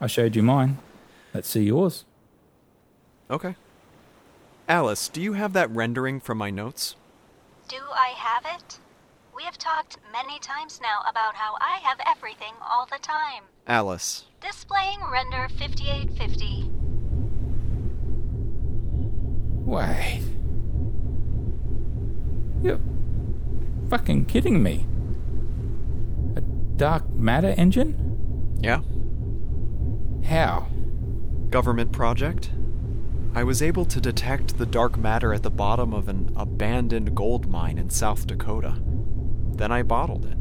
[0.00, 0.78] I showed you mine.
[1.34, 2.04] Let's see yours.
[3.30, 3.54] Okay.
[4.68, 6.96] Alice, do you have that rendering from my notes?
[7.72, 8.78] Do I have it?
[9.34, 13.44] We have talked many times now about how I have everything all the time.
[13.66, 14.26] Alice.
[14.42, 16.70] Displaying render 5850.
[19.64, 20.22] Wait.
[22.62, 22.78] You're
[23.88, 24.84] fucking kidding me.
[26.36, 26.42] A
[26.76, 28.58] dark matter engine?
[28.60, 28.82] Yeah.
[30.28, 30.66] How?
[31.48, 32.50] Government project.
[33.34, 37.48] I was able to detect the dark matter at the bottom of an abandoned gold
[37.48, 38.76] mine in South Dakota.
[39.54, 40.36] Then I bottled it.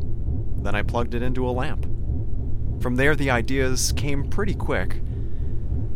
[0.62, 1.86] Then I plugged it into a lamp.
[2.82, 5.02] From there, the ideas came pretty quick.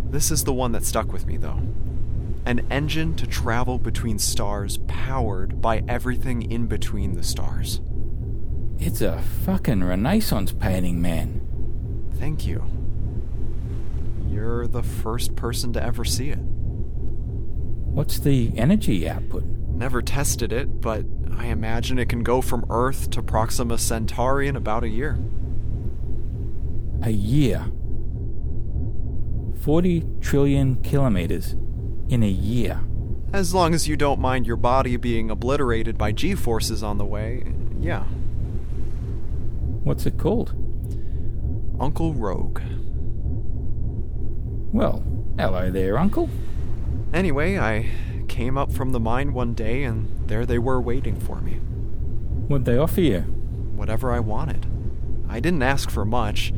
[0.10, 1.62] This is the one that stuck with me, though.
[2.46, 7.82] An engine to travel between stars powered by everything in between the stars.
[8.80, 11.42] It's a fucking Renaissance painting, man.
[12.20, 12.64] Thank you.
[14.28, 16.40] You're the first person to ever see it.
[17.96, 19.46] What's the energy output?
[19.46, 24.58] Never tested it, but I imagine it can go from Earth to Proxima Centauri in
[24.58, 25.18] about a year.
[27.02, 27.72] A year?
[29.62, 31.54] 40 trillion kilometers
[32.10, 32.82] in a year.
[33.32, 37.06] As long as you don't mind your body being obliterated by G forces on the
[37.06, 37.46] way,
[37.80, 38.04] yeah.
[39.86, 40.50] What's it called?
[41.80, 42.60] Uncle Rogue.
[44.74, 45.02] Well,
[45.40, 46.30] hello there, Uncle.
[47.16, 47.90] Anyway, I
[48.28, 51.54] came up from the mine one day and there they were waiting for me.
[52.50, 53.22] What'd they offer you?
[53.22, 54.66] Whatever I wanted.
[55.30, 56.54] I didn't ask for much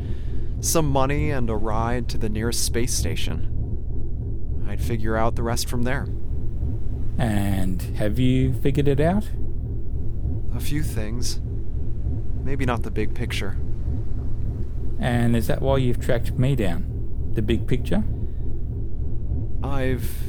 [0.60, 4.64] some money and a ride to the nearest space station.
[4.68, 6.08] I'd figure out the rest from there.
[7.16, 9.30] And have you figured it out?
[10.56, 11.40] A few things.
[12.42, 13.56] Maybe not the big picture.
[14.98, 17.30] And is that why you've tracked me down?
[17.34, 18.02] The big picture?
[19.62, 20.27] I've.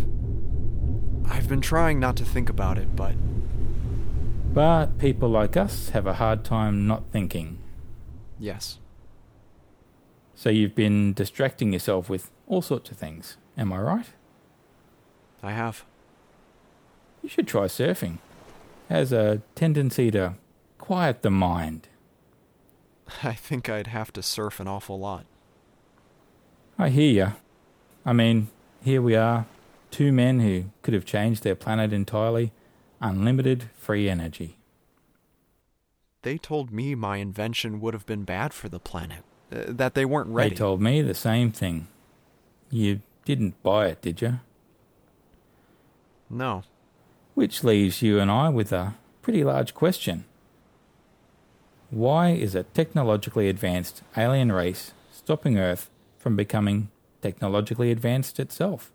[1.29, 3.13] I've been trying not to think about it, but.
[4.53, 7.59] But people like us have a hard time not thinking.
[8.39, 8.79] Yes.
[10.33, 14.05] So you've been distracting yourself with all sorts of things, am I right?
[15.43, 15.85] I have.
[17.21, 18.17] You should try surfing.
[18.89, 20.35] Has a tendency to
[20.77, 21.89] quiet the mind.
[23.23, 25.25] I think I'd have to surf an awful lot.
[26.77, 27.31] I hear ya.
[28.05, 28.47] I mean,
[28.81, 29.45] here we are,
[29.91, 32.51] two men who could have changed their planet entirely,
[33.01, 34.57] unlimited free energy.
[36.21, 40.05] They told me my invention would have been bad for the planet, uh, that they
[40.05, 40.49] weren't ready.
[40.49, 41.87] They told me the same thing.
[42.69, 44.39] You didn't buy it, did you?
[46.29, 46.63] No.
[47.35, 50.25] Which leaves you and I with a pretty large question.
[51.89, 56.89] Why is a technologically advanced alien race stopping Earth from becoming
[57.21, 58.91] technologically advanced itself?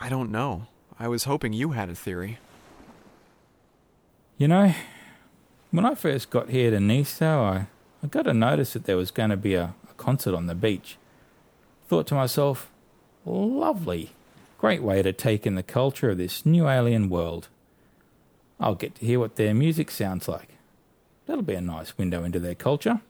[0.00, 0.66] I don't know.
[0.98, 2.38] I was hoping you had a theory.
[4.36, 4.72] You know,
[5.70, 7.66] when I first got here to Niso, I,
[8.02, 10.54] I got a notice that there was going to be a, a concert on the
[10.54, 10.96] beach.
[11.88, 12.70] Thought to myself,
[13.24, 14.12] lovely.
[14.58, 17.48] Great way to take in the culture of this new alien world.
[18.60, 20.50] I'll get to hear what their music sounds like.
[21.26, 23.00] That'll be a nice window into their culture.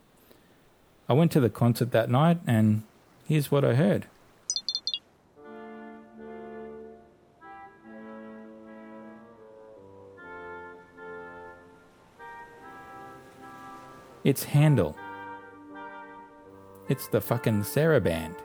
[1.08, 2.82] I went to the concert that night, and
[3.26, 4.06] here's what I heard.
[14.28, 14.94] It's Handel.
[16.90, 18.36] It's the fucking Sarabande.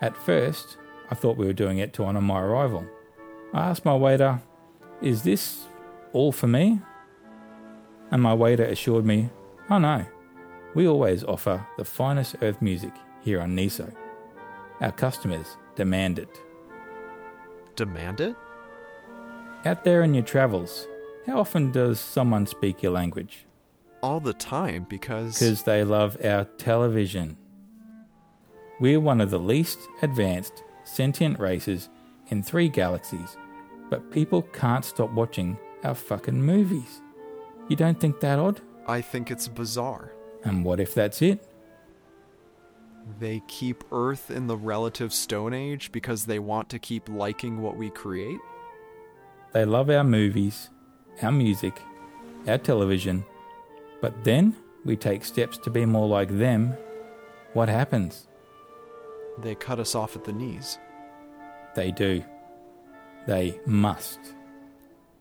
[0.00, 0.76] At first,
[1.10, 2.86] I thought we were doing it to honour my arrival.
[3.52, 4.40] I asked my waiter,
[5.02, 5.66] Is this
[6.12, 6.80] all for me?
[8.12, 9.30] And my waiter assured me,
[9.68, 10.06] Oh no,
[10.76, 12.92] we always offer the finest earth music
[13.22, 13.92] here on Niso.
[14.80, 16.40] Our customers demand it.
[17.74, 18.36] Demand it?
[19.64, 20.86] Out there in your travels,
[21.26, 23.46] how often does someone speak your language?
[24.02, 25.38] All the time because.
[25.38, 27.36] Because they love our television.
[28.80, 31.90] We're one of the least advanced sentient races
[32.28, 33.36] in three galaxies,
[33.90, 37.02] but people can't stop watching our fucking movies.
[37.68, 38.60] You don't think that odd?
[38.86, 40.12] I think it's bizarre.
[40.44, 41.46] And what if that's it?
[43.18, 47.76] They keep Earth in the relative Stone Age because they want to keep liking what
[47.76, 48.40] we create?
[49.52, 50.70] They love our movies,
[51.22, 51.80] our music,
[52.46, 53.24] our television,
[54.00, 56.74] but then we take steps to be more like them.
[57.52, 58.26] What happens?
[59.38, 60.78] They cut us off at the knees.
[61.74, 62.24] They do.
[63.26, 64.18] They must.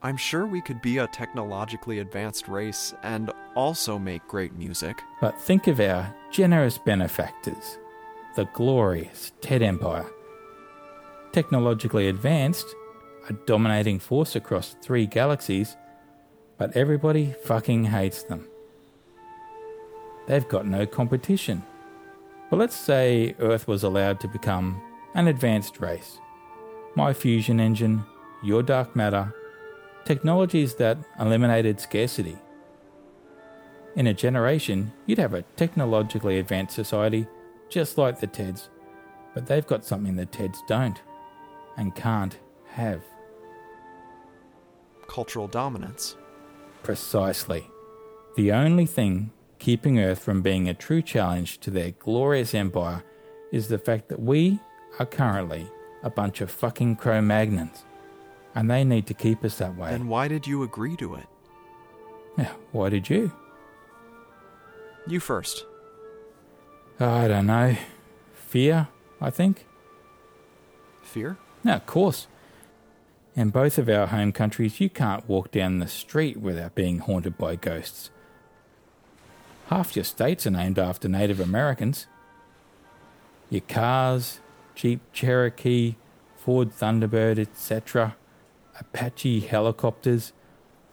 [0.02, 5.02] I'm sure we could be a technologically advanced race and also make great music.
[5.20, 7.78] But think of our generous benefactors,
[8.36, 10.10] the glorious Ted Empire.
[11.34, 12.66] Technologically advanced,
[13.30, 15.76] a dominating force across three galaxies,
[16.58, 18.49] but everybody fucking hates them.
[20.30, 21.64] They've got no competition.
[22.52, 24.80] But let's say Earth was allowed to become
[25.16, 26.20] an advanced race.
[26.96, 28.06] My fusion engine,
[28.44, 29.34] your dark matter,
[30.06, 32.38] technologies that eliminated scarcity.
[33.96, 37.26] In a generation, you'd have a technologically advanced society
[37.68, 38.70] just like the TEDs,
[39.34, 41.02] but they've got something the TEDs don't
[41.76, 43.02] and can't have.
[45.08, 46.18] Cultural dominance.
[46.84, 47.66] Precisely.
[48.36, 53.04] The only thing keeping Earth from being a true challenge to their glorious empire
[53.52, 54.60] is the fact that we
[54.98, 55.68] are currently
[56.02, 57.84] a bunch of fucking Cro Magnons.
[58.56, 59.92] And they need to keep us that way.
[59.92, 61.28] Then why did you agree to it?
[62.38, 63.32] Yeah, why did you?
[65.08, 65.66] You first.
[67.00, 67.76] I don't know.
[68.34, 68.88] Fear,
[69.22, 69.66] I think.
[71.02, 71.38] Fear?
[71.64, 72.28] No, of course.
[73.36, 77.38] In both of our home countries, you can't walk down the street without being haunted
[77.38, 78.10] by ghosts.
[79.70, 82.08] Half your states are named after Native Americans.
[83.52, 84.40] Your cars,
[84.74, 85.94] Jeep Cherokee,
[86.36, 88.16] Ford Thunderbird, etc.,
[88.80, 90.34] Apache helicopters.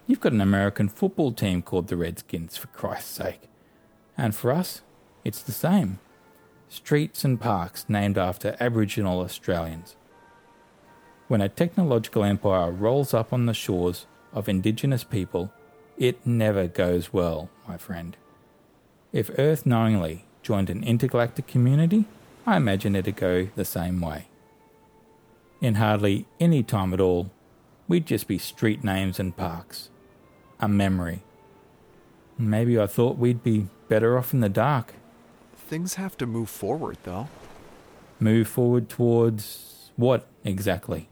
[0.07, 3.41] You've got an American football team called the Redskins, for Christ's sake.
[4.15, 4.83] And for us,
[5.25, 5.99] it's the same.
[6.69, 9.97] Streets and parks named after Aboriginal Australians.
[11.29, 14.05] When a technological empire rolls up on the shores
[14.35, 15.51] of Indigenous people,
[15.97, 18.19] it never goes well, my friend.
[19.17, 22.05] If Earth knowingly joined an intergalactic community,
[22.47, 24.27] I imagine it'd go the same way.
[25.63, 27.31] In hardly any time at all,
[27.89, 29.89] we'd just be street names and parks.
[30.61, 31.23] A memory.
[32.37, 34.93] Maybe I thought we'd be better off in the dark.
[35.57, 37.31] Things have to move forward, though.
[38.21, 41.09] Move forward towards what exactly?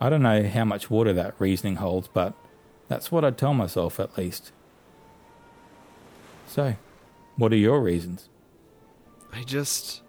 [0.00, 2.34] I don't know how much water that reasoning holds, but
[2.86, 4.52] that's what I tell myself at least.
[6.46, 6.76] So,
[7.38, 8.28] what are your reasons?
[9.32, 10.02] I just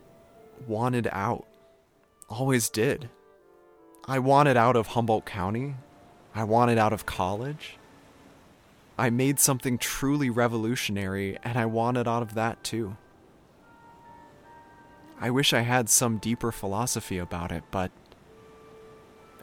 [0.67, 1.45] wanted out.
[2.27, 3.09] Always did.
[4.05, 5.75] I wanted out of Humboldt County.
[6.33, 7.77] I wanted out of college.
[8.97, 12.97] I made something truly revolutionary, and I wanted out of that too.
[15.21, 17.91] I wish I had some deeper philosophy about it, but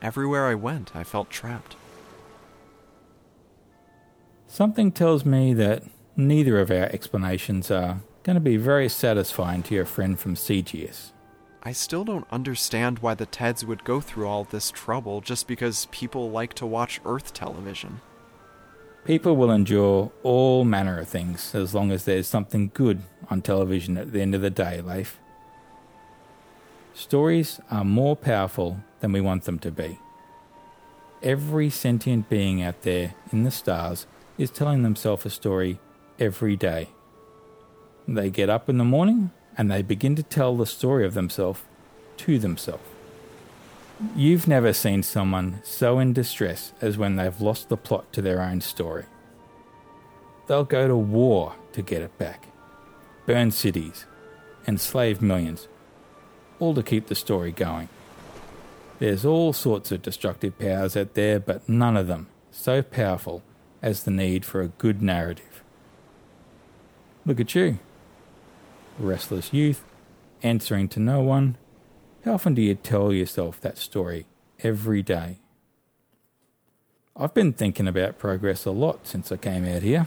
[0.03, 1.77] everywhere I went, I felt trapped.
[4.49, 5.85] Something tells me that
[6.17, 11.13] neither of our explanations are going to be very satisfying to your friend from CGS.
[11.63, 15.89] I still don't understand why the Teds would go through all this trouble just because
[15.91, 18.01] people like to watch Earth television.
[19.05, 23.97] People will endure all manner of things as long as there's something good on television
[23.97, 25.19] at the end of the day, Leif.
[26.95, 29.99] Stories are more powerful than we want them to be.
[31.23, 34.07] Every sentient being out there in the stars
[34.39, 35.79] is telling themselves a story
[36.19, 36.89] every day.
[38.09, 41.61] They get up in the morning and they begin to tell the story of themselves
[42.19, 42.85] to themselves.
[44.15, 48.43] You've never seen someone so in distress as when they've lost the plot to their
[48.43, 49.07] own story.
[50.47, 52.49] They'll go to war to get it back,
[53.27, 54.05] burn cities,
[54.69, 55.67] enslave millions,
[56.59, 57.89] all to keep the story going.
[58.99, 63.43] There's all sorts of destructive powers out there, but none of them so powerful
[63.83, 65.46] as the need for a good narrative.
[67.27, 67.81] Look at you
[68.99, 69.85] restless youth,
[70.43, 71.59] answering to no one.
[72.25, 74.27] How often do you tell yourself that story
[74.61, 75.39] every day?
[77.15, 80.07] I've been thinking about progress a lot since I came out here.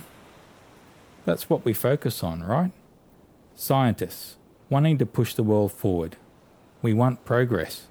[1.25, 2.71] That's what we focus on, right?
[3.53, 4.37] Scientists
[4.69, 6.15] wanting to push the world forward.
[6.81, 7.87] We want progress.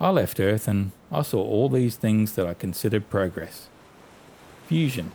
[0.00, 3.68] I left Earth and I saw all these things that I considered progress
[4.66, 5.12] fusion,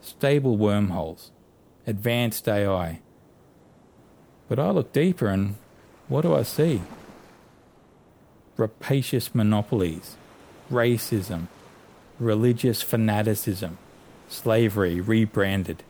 [0.00, 1.30] stable wormholes,
[1.90, 3.00] advanced AI,
[4.48, 5.56] but I look deeper and
[6.08, 6.82] what do I see?
[8.56, 10.16] Rapacious monopolies,
[10.70, 11.48] racism,
[12.18, 13.76] religious fanaticism,
[14.28, 15.82] slavery rebranded.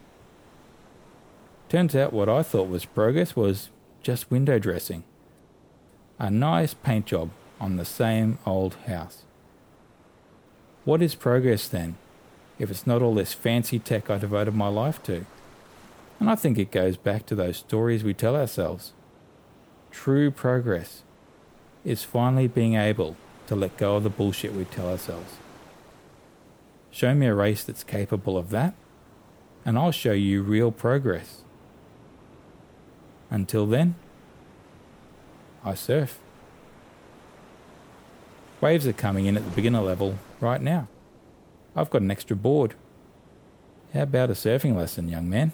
[1.68, 3.68] Turns out what I thought was progress was
[4.02, 5.04] just window dressing.
[6.18, 7.30] A nice paint job
[7.60, 9.22] on the same old house.
[10.84, 11.96] What is progress then,
[12.58, 15.26] if it's not all this fancy tech I devoted my life to?
[16.20, 18.92] And I think it goes back to those stories we tell ourselves.
[19.90, 21.02] True progress
[21.82, 23.16] is finally being able
[23.46, 25.38] to let go of the bullshit we tell ourselves.
[26.90, 28.74] Show me a race that's capable of that,
[29.64, 31.42] and I'll show you real progress.
[33.30, 33.94] Until then,
[35.64, 36.18] I surf.
[38.60, 40.88] Waves are coming in at the beginner level right now.
[41.74, 42.74] I've got an extra board.
[43.94, 45.52] How about a surfing lesson, young man?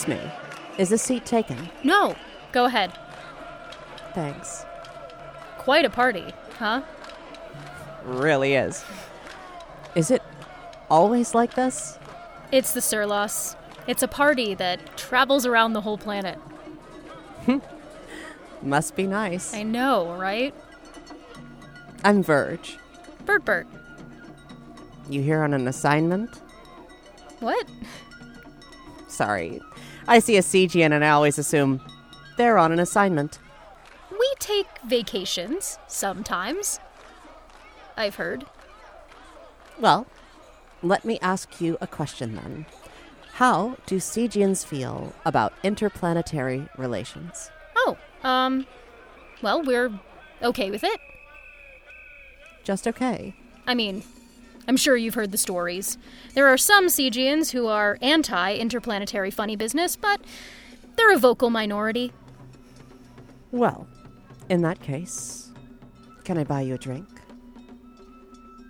[0.00, 0.30] Excuse me.
[0.78, 1.68] Is this seat taken?
[1.84, 2.16] No,
[2.52, 2.90] go ahead.
[4.14, 4.64] Thanks.
[5.58, 6.24] Quite a party,
[6.58, 6.80] huh?
[8.04, 8.82] Really is.
[9.94, 10.22] Is it
[10.88, 11.98] always like this?
[12.50, 13.56] It's the Surlos.
[13.86, 16.38] It's a party that travels around the whole planet.
[17.44, 17.58] Hmm.
[18.62, 19.52] Must be nice.
[19.52, 20.54] I know, right?
[22.04, 22.78] I'm Verge.
[23.26, 23.66] Bert Bert.
[25.10, 26.40] You here on an assignment?
[27.40, 27.68] What?
[29.08, 29.60] Sorry.
[30.08, 31.80] I see a CGN and I always assume
[32.36, 33.38] they're on an assignment.
[34.10, 36.80] We take vacations sometimes.
[37.96, 38.46] I've heard.
[39.78, 40.06] Well,
[40.82, 42.66] let me ask you a question then.
[43.34, 47.50] How do CGNs feel about interplanetary relations?
[47.76, 48.66] Oh, um,
[49.42, 49.90] well, we're
[50.42, 51.00] okay with it.
[52.64, 53.34] Just okay.
[53.66, 54.02] I mean,
[54.70, 55.98] I'm sure you've heard the stories.
[56.34, 60.20] There are some CGNs who are anti interplanetary funny business, but
[60.94, 62.12] they're a vocal minority.
[63.50, 63.88] Well,
[64.48, 65.50] in that case,
[66.22, 67.08] can I buy you a drink?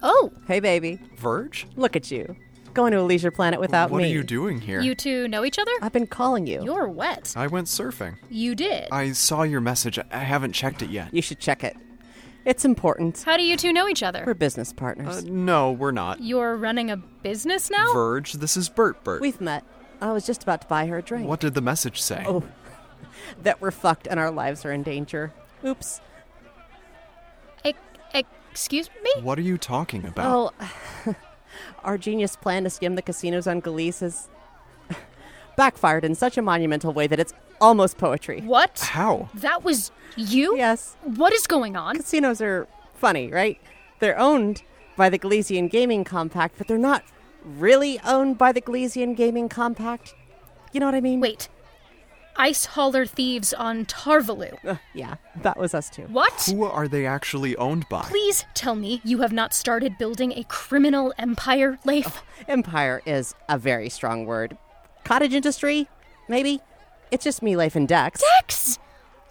[0.02, 0.32] Oh!
[0.46, 0.98] Hey, baby.
[1.18, 1.66] Verge?
[1.76, 2.34] Look at you.
[2.72, 4.04] Going to a leisure planet without what me.
[4.04, 4.80] What are you doing here?
[4.80, 5.72] You two know each other?
[5.82, 6.64] I've been calling you.
[6.64, 7.34] You're wet.
[7.36, 8.16] I went surfing.
[8.30, 8.88] You did?
[8.90, 9.98] I saw your message.
[10.10, 11.12] I haven't checked it yet.
[11.12, 11.76] You should check it.
[12.50, 13.22] It's important.
[13.22, 14.24] How do you two know each other?
[14.26, 15.18] We're business partners.
[15.18, 16.20] Uh, no, we're not.
[16.20, 17.92] You're running a business now?
[17.92, 19.20] Verge, this is Bert Bert.
[19.20, 19.62] We've met.
[20.00, 21.28] I was just about to buy her a drink.
[21.28, 22.24] What did the message say?
[22.26, 22.42] Oh,
[23.44, 25.32] that we're fucked and our lives are in danger.
[25.64, 26.00] Oops.
[27.64, 27.72] E-
[28.50, 29.22] excuse me?
[29.22, 30.52] What are you talking about?
[31.06, 31.14] Oh,
[31.84, 34.28] our genius plan to skim the casinos on Galice has
[35.60, 38.40] backfired in such a monumental way that it's almost poetry.
[38.40, 38.78] What?
[38.80, 39.28] How?
[39.34, 40.56] That was you?
[40.56, 40.96] Yes.
[41.02, 41.96] What is going on?
[41.96, 43.60] Casinos are funny, right?
[43.98, 44.62] They're owned
[44.96, 47.04] by the Galician Gaming Compact, but they're not
[47.44, 50.14] really owned by the Galician Gaming Compact.
[50.72, 51.20] You know what I mean?
[51.20, 51.50] Wait.
[52.36, 54.56] Ice hauler thieves on Tarvalu.
[54.64, 56.04] Uh, yeah, that was us too.
[56.04, 56.32] What?
[56.50, 58.00] Who are they actually owned by?
[58.04, 62.06] Please tell me you have not started building a criminal empire, Leif.
[62.08, 64.56] Oh, empire is a very strong word.
[65.10, 65.88] Cottage industry?
[66.28, 66.60] Maybe?
[67.10, 68.22] It's just me, Leif, and Dex.
[68.38, 68.78] Dex!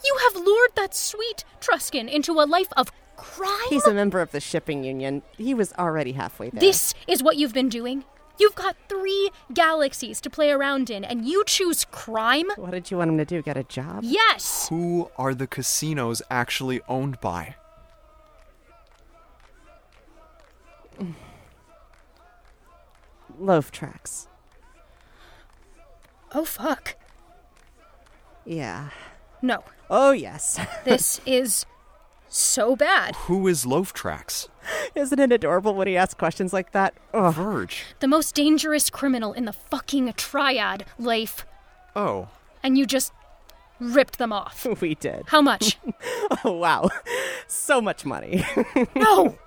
[0.03, 3.69] You have lured that sweet Truskin into a life of crime?
[3.69, 5.21] He's a member of the shipping union.
[5.37, 6.59] He was already halfway there.
[6.59, 8.03] This is what you've been doing?
[8.37, 12.47] You've got three galaxies to play around in, and you choose crime?
[12.57, 13.41] What did you want him to do?
[13.41, 14.01] Get a job?
[14.03, 14.67] Yes!
[14.67, 17.55] Who are the casinos actually owned by?
[23.39, 24.28] Loaf tracks.
[26.33, 26.95] Oh, fuck.
[28.45, 28.89] Yeah.
[29.41, 29.63] No.
[29.89, 30.59] Oh, yes.
[30.85, 31.65] this is
[32.27, 33.15] so bad.
[33.15, 34.49] Who is Loaf Tracks?
[34.93, 36.93] Isn't it adorable when he asks questions like that?
[37.13, 37.33] Ugh.
[37.33, 37.83] Verge.
[37.99, 41.45] The most dangerous criminal in the fucking triad, Leif.
[41.95, 42.29] Oh.
[42.61, 43.11] And you just
[43.79, 44.67] ripped them off.
[44.81, 45.23] We did.
[45.27, 45.77] How much?
[46.45, 46.89] oh, wow.
[47.47, 48.45] So much money.
[48.95, 49.37] no!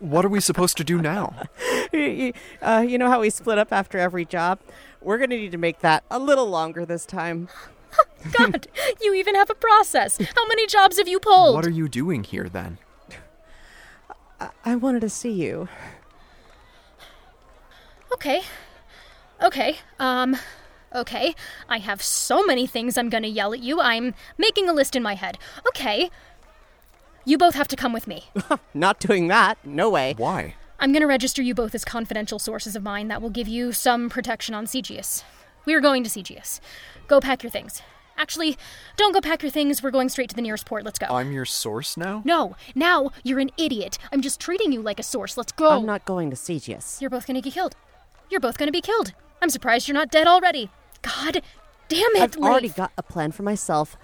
[0.00, 1.34] What are we supposed to do now?
[1.92, 4.58] uh, you know how we split up after every job?
[5.00, 7.48] We're going to need to make that a little longer this time.
[8.38, 8.68] God,
[9.00, 10.18] you even have a process.
[10.18, 11.54] How many jobs have you pulled?
[11.54, 12.78] What are you doing here then?
[14.40, 15.68] I, I wanted to see you.
[18.12, 18.42] Okay.
[19.42, 19.78] Okay.
[19.98, 20.36] Um,
[20.94, 21.34] okay.
[21.68, 23.80] I have so many things I'm gonna yell at you.
[23.80, 25.38] I'm making a list in my head.
[25.68, 26.10] Okay.
[27.24, 28.24] You both have to come with me.
[28.74, 29.58] Not doing that.
[29.64, 30.14] No way.
[30.16, 30.54] Why?
[30.80, 34.08] I'm gonna register you both as confidential sources of mine that will give you some
[34.08, 35.22] protection on CGS.
[35.64, 36.58] We're going to CGS.
[37.06, 37.82] Go pack your things.
[38.18, 38.58] Actually,
[38.96, 39.82] don't go pack your things.
[39.82, 40.84] We're going straight to the nearest port.
[40.84, 41.06] Let's go.
[41.06, 42.22] I'm your source now?
[42.24, 43.98] No, now you're an idiot.
[44.12, 45.36] I'm just treating you like a source.
[45.36, 45.70] Let's go.
[45.70, 47.00] I'm not going to CGS.
[47.00, 47.74] You're both going to get killed.
[48.28, 49.12] You're both going to be killed.
[49.40, 50.70] I'm surprised you're not dead already.
[51.02, 51.42] God
[51.88, 52.44] damn it, I've Leif.
[52.44, 53.96] already got a plan for myself.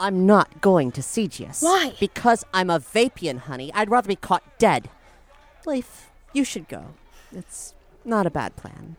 [0.00, 1.62] I'm not going to CGS.
[1.62, 1.94] Why?
[2.00, 3.72] Because I'm a Vapian, honey.
[3.74, 4.90] I'd rather be caught dead.
[5.66, 6.94] Leif, you should go.
[7.32, 7.74] It's
[8.04, 8.96] not a bad plan.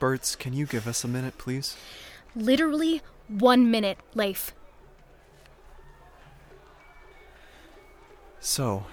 [0.00, 1.76] Bertz, can you give us a minute, please?
[2.36, 4.54] Literally one minute, Leif.
[8.40, 8.86] So,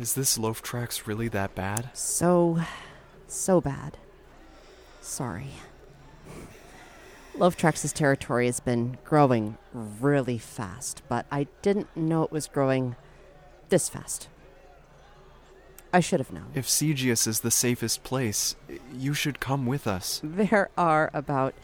[0.00, 1.90] is this loaf tracks really that bad?
[1.92, 2.60] So,
[3.26, 3.98] so bad.
[5.00, 5.50] Sorry.
[7.38, 12.96] Loaf Tracks' territory has been growing really fast, but I didn't know it was growing
[13.68, 14.28] this fast.
[15.92, 16.50] I should have known.
[16.54, 18.56] If Cegius is the safest place,
[18.92, 20.20] you should come with us.
[20.24, 21.54] There are about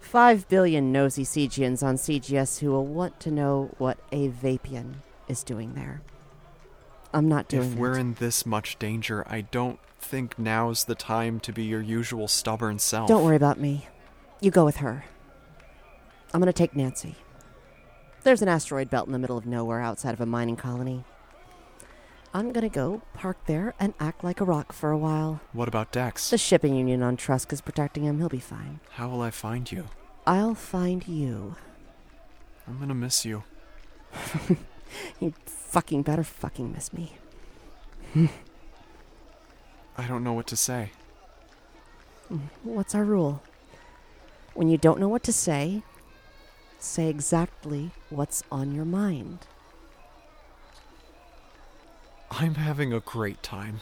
[0.00, 4.96] 5 billion nosy Cegians on CGS who will want to know what a Vapian
[5.28, 6.02] is doing there.
[7.12, 11.38] I'm not doing If we're in this much danger, I don't think now's the time
[11.40, 13.08] to be your usual stubborn self.
[13.08, 13.86] Don't worry about me.
[14.44, 15.06] You go with her.
[16.34, 17.14] I'm going to take Nancy.
[18.24, 21.06] There's an asteroid belt in the middle of nowhere outside of a mining colony.
[22.34, 25.40] I'm going to go park there and act like a rock for a while.
[25.54, 26.28] What about Dex?
[26.28, 28.18] The shipping union on Trusk is protecting him.
[28.18, 28.80] He'll be fine.
[28.90, 29.86] How will I find you?
[30.26, 31.56] I'll find you.
[32.68, 33.44] I'm gonna miss you.
[35.20, 37.16] you fucking better fucking miss me.
[39.96, 40.90] I don't know what to say.
[42.62, 43.42] What's our rule?
[44.54, 45.82] When you don't know what to say,
[46.78, 49.46] say exactly what's on your mind.
[52.30, 53.80] I'm having a great time.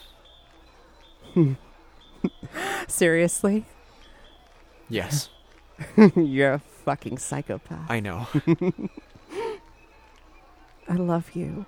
[2.88, 3.64] Seriously?
[4.88, 5.28] Yes.
[6.16, 7.90] You're a fucking psychopath.
[7.90, 8.28] I know.
[10.88, 11.66] I love you.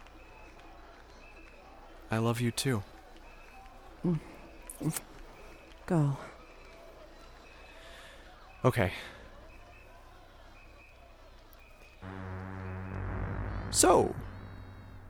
[2.11, 2.83] I love you too.
[5.87, 6.17] Go.
[8.65, 8.93] Okay.
[13.71, 14.15] So,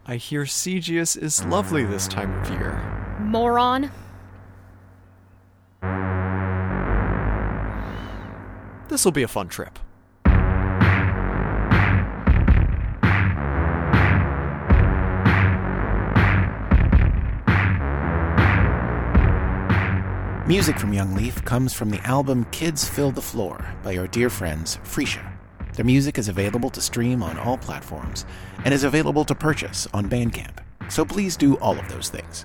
[0.07, 3.17] I hear Segius is lovely this time of year.
[3.21, 3.91] Moron.
[8.89, 9.79] This'll be a fun trip.
[20.47, 24.29] Music from Young Leif comes from the album Kids Fill the Floor by our dear
[24.29, 25.33] friends Freescha.
[25.73, 28.27] Their music is available to stream on all platforms
[28.63, 30.59] and is available to purchase on Bandcamp,
[30.91, 32.45] so please do all of those things.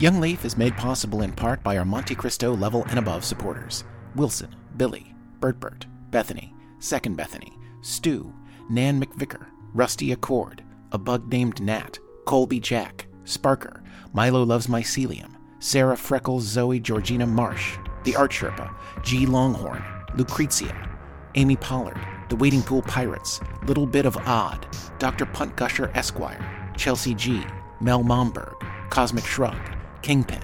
[0.00, 3.84] Young Leif is made possible in part by our Monte Cristo level and above supporters
[4.16, 8.34] Wilson, Billy, Bert Bert, Bethany, Second Bethany, Stu,
[8.68, 15.33] Nan McVicker, Rusty Accord, A Bug Named Nat, Colby Jack, Sparker, Milo Loves Mycelium,
[15.64, 18.70] Sarah Freckles, Zoe Georgina Marsh, The Art Sherpa,
[19.02, 19.24] G.
[19.24, 19.82] Longhorn,
[20.14, 20.90] Lucrezia,
[21.36, 21.98] Amy Pollard,
[22.28, 24.66] The Waiting Pool Pirates, Little Bit of Odd,
[24.98, 25.24] Dr.
[25.24, 27.42] Punt Gusher Esquire, Chelsea G,
[27.80, 28.52] Mel Momberg,
[28.90, 29.56] Cosmic Shrug,
[30.02, 30.42] Kingpin,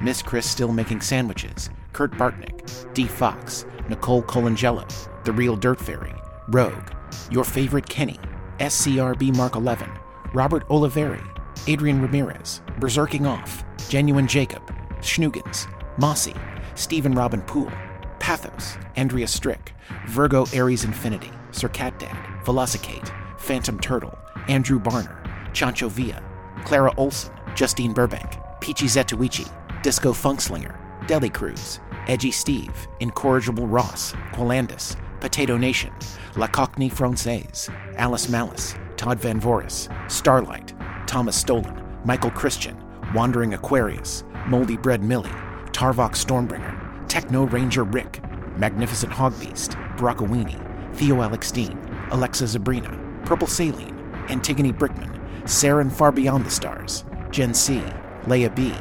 [0.00, 3.06] Miss Chris Still Making Sandwiches, Kurt Bartnick, D.
[3.06, 4.88] Fox, Nicole Colangelo,
[5.24, 6.14] The Real Dirt Fairy,
[6.46, 6.92] Rogue,
[7.28, 8.20] Your Favorite Kenny,
[8.60, 9.90] SCRB Mark 11,
[10.32, 11.26] Robert Oliveri,
[11.66, 14.62] Adrian Ramirez, Berserking Off, Genuine Jacob,
[15.00, 15.66] Schnugens,
[15.98, 16.34] Mossy,
[16.74, 17.70] Stephen Robin Poole,
[18.18, 19.74] Pathos, Andrea Strick,
[20.06, 24.16] Virgo Aries Infinity, Sir Cat Dad, Velocicate, Phantom Turtle,
[24.48, 25.16] Andrew Barner,
[25.52, 26.22] Chancho Villa,
[26.64, 29.50] Clara Olson, Justine Burbank, Peachy Zetuichi,
[29.82, 30.76] Disco Funkslinger,
[31.06, 35.92] Deli Cruz, Edgy Steve, Incorrigible Ross, Qualandis, Potato Nation,
[36.36, 40.72] La Cockney Francaise, Alice Malice, Todd Van Voris, Starlight,
[41.06, 42.76] Thomas Stolen, Michael Christian,
[43.14, 45.28] Wandering Aquarius, Moldy Bread Millie,
[45.72, 48.20] Tarvok Stormbringer, Techno Ranger Rick,
[48.56, 50.56] Magnificent Hogbeast, Brockawini,
[50.96, 51.78] Theo Alex Dean,
[52.10, 53.96] Alexa Zabrina, Purple Saline,
[54.28, 57.82] Antigone Brickman, Saren Far Beyond the Stars, Gen C,
[58.24, 58.72] Leia B,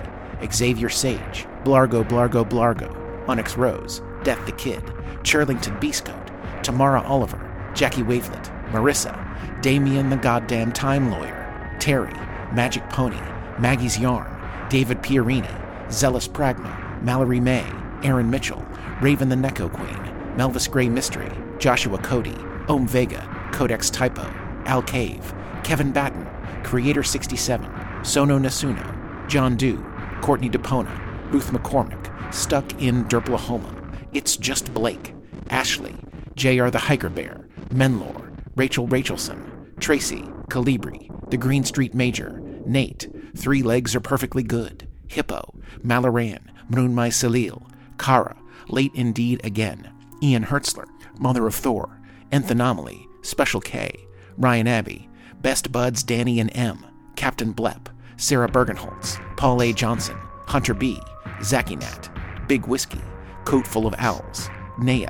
[0.52, 2.96] Xavier Sage, Blargo Blargo Blargo,
[3.28, 4.84] Onyx Rose, Death the Kid,
[5.24, 12.14] Churlington Beastcoat, Tamara Oliver, Jackie Wavelet, Marissa, Damien the Goddamn Time Lawyer, Terry,
[12.54, 13.20] Magic Pony,
[13.60, 14.36] Maggie's Yarn,
[14.70, 17.66] David Pierini, Zealous Pragma, Mallory May,
[18.04, 18.66] Aaron Mitchell,
[19.02, 22.36] Raven the Neko Queen, Melvis Gray Mystery, Joshua Cody,
[22.68, 24.24] Om Vega, Codex Typo,
[24.66, 25.34] Al Cave,
[25.64, 26.28] Kevin Batten,
[26.64, 27.70] Creator 67,
[28.04, 29.84] Sono Nasuno, John Dew,
[30.22, 33.76] Courtney DePona, Ruth McCormick, Stuck in Derplahoma,
[34.14, 35.14] It's Just Blake,
[35.50, 35.96] Ashley,
[36.36, 36.72] J.R.
[36.72, 43.96] the Hiker Bear, Menlor, Rachel Rachelson, Tracy, Calibri, The Green Street Major, Nate, Three Legs
[43.96, 46.40] Are Perfectly Good, Hippo, Malaran,
[46.70, 48.36] Mrunmai Salil, Kara,
[48.68, 49.92] Late Indeed Again,
[50.22, 50.88] Ian Hertzler,
[51.20, 52.00] Mother of Thor,
[52.32, 53.92] Nth Anomaly, Special K,
[54.38, 55.10] Ryan Abbey,
[55.42, 56.86] Best Buds Danny and M,
[57.16, 59.74] Captain Blep, Sarah Bergenholtz, Paul A.
[59.74, 61.00] Johnson, Hunter B.,
[61.44, 62.10] Zachy Nat,
[62.48, 63.02] Big Whiskey,
[63.46, 65.10] Coat Full of Owls, Naya,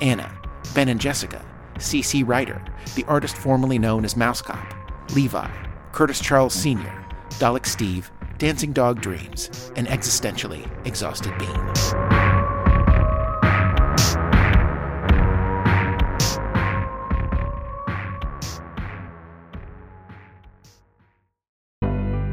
[0.00, 0.30] Anna,
[0.74, 1.44] Ben and Jessica,
[1.78, 2.22] C.C.
[2.22, 2.62] Ryder,
[2.96, 4.74] the artist formerly known as Mouse Cop,
[5.14, 5.50] Levi,
[5.92, 11.48] Curtis Charles Sr., Dalek Steve, Dancing Dog Dreams, and existentially exhausted Bean.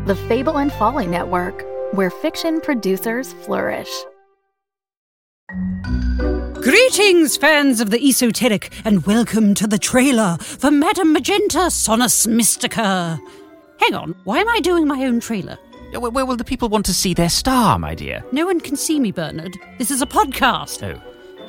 [0.05, 3.89] The Fable and Folly Network, where fiction producers flourish.
[6.65, 13.21] Greetings, fans of the esoteric, and welcome to the trailer for Madame Magenta Sonus Mystica.
[13.79, 15.59] Hang on, why am I doing my own trailer?
[15.91, 18.25] Where, where will the people want to see their star, my dear?
[18.31, 19.55] No one can see me, Bernard.
[19.77, 20.81] This is a podcast.
[20.81, 20.99] Oh.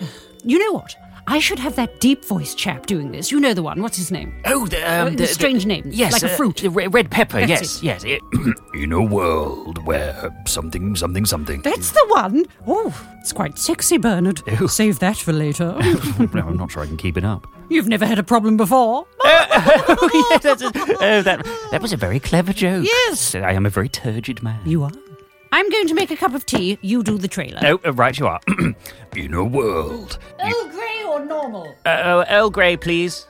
[0.45, 0.95] You know what?
[1.29, 3.33] I should have that deep voice chap doing this.
[3.33, 3.83] You know the one.
[3.83, 4.33] What's his name?
[4.45, 5.83] Oh, the, um, Uh, the, the strange name.
[5.93, 6.59] Yes, Like a uh, fruit.
[6.59, 7.41] the red pepper.
[7.45, 8.23] That's yes, it.
[8.33, 8.55] yes.
[8.75, 11.63] In a world where something, something, something.
[11.63, 12.45] That's the one.
[12.67, 14.41] Oh, it's quite sexy, Bernard.
[14.69, 15.77] Save that for later.
[16.35, 17.47] no, I'm not sure I can keep it up.
[17.71, 19.07] You've never had a problem before.
[19.25, 22.85] oh, yeah, that's a- oh, that that was a very clever joke.
[22.87, 23.35] Yes.
[23.35, 24.61] I am a very turgid man.
[24.65, 24.93] You are.
[25.53, 26.79] I'm going to make a cup of tea.
[26.83, 27.61] You do the trailer.
[27.63, 28.41] No, uh, right you are.
[29.17, 31.75] In a world, Earl Grey or normal?
[31.87, 33.27] uh, oh, Earl Grey, please.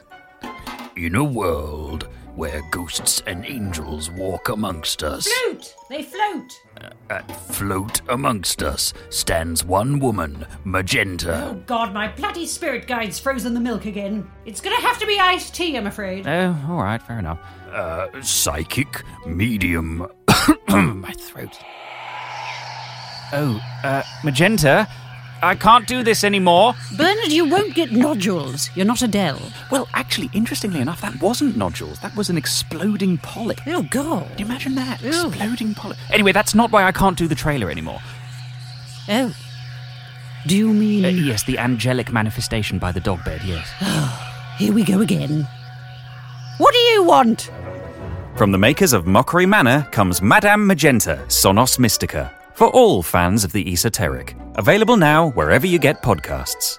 [0.97, 5.75] in a world where ghosts and angels walk amongst us, Float.
[5.89, 6.53] They float.
[7.09, 11.47] uh, float amongst us, stands one woman, Magenta.
[11.51, 14.29] Oh God, my bloody spirit guide's frozen the milk again.
[14.45, 16.27] It's gonna have to be iced tea, I'm afraid.
[16.27, 17.39] Oh, all right, fair enough.
[17.73, 20.07] Uh, psychic, medium.
[20.69, 21.57] My throat.
[23.33, 24.87] Oh, uh, Magenta,
[25.43, 26.75] I can't do this anymore.
[26.97, 28.71] Bernard, you won't get nodules.
[28.75, 29.41] You're not Adele.
[29.71, 32.01] Well, actually, interestingly enough, that wasn't nodules.
[32.01, 33.61] That was an exploding polyp.
[33.67, 34.29] Oh God.
[34.31, 35.05] Can you imagine that?
[35.05, 35.99] Exploding polyp.
[36.11, 38.01] Anyway, that's not why I can't do the trailer anymore.
[39.09, 39.35] Oh.
[40.47, 41.05] Do you mean?
[41.05, 43.69] Uh, yes, the angelic manifestation by the dog bed, yes.
[44.59, 45.47] Here we go again.
[46.59, 47.51] What do you want?
[48.37, 53.53] From the makers of Mockery Manor comes Madame Magenta, Sonus Mystica, for all fans of
[53.53, 54.35] the esoteric.
[54.55, 56.79] Available now wherever you get podcasts.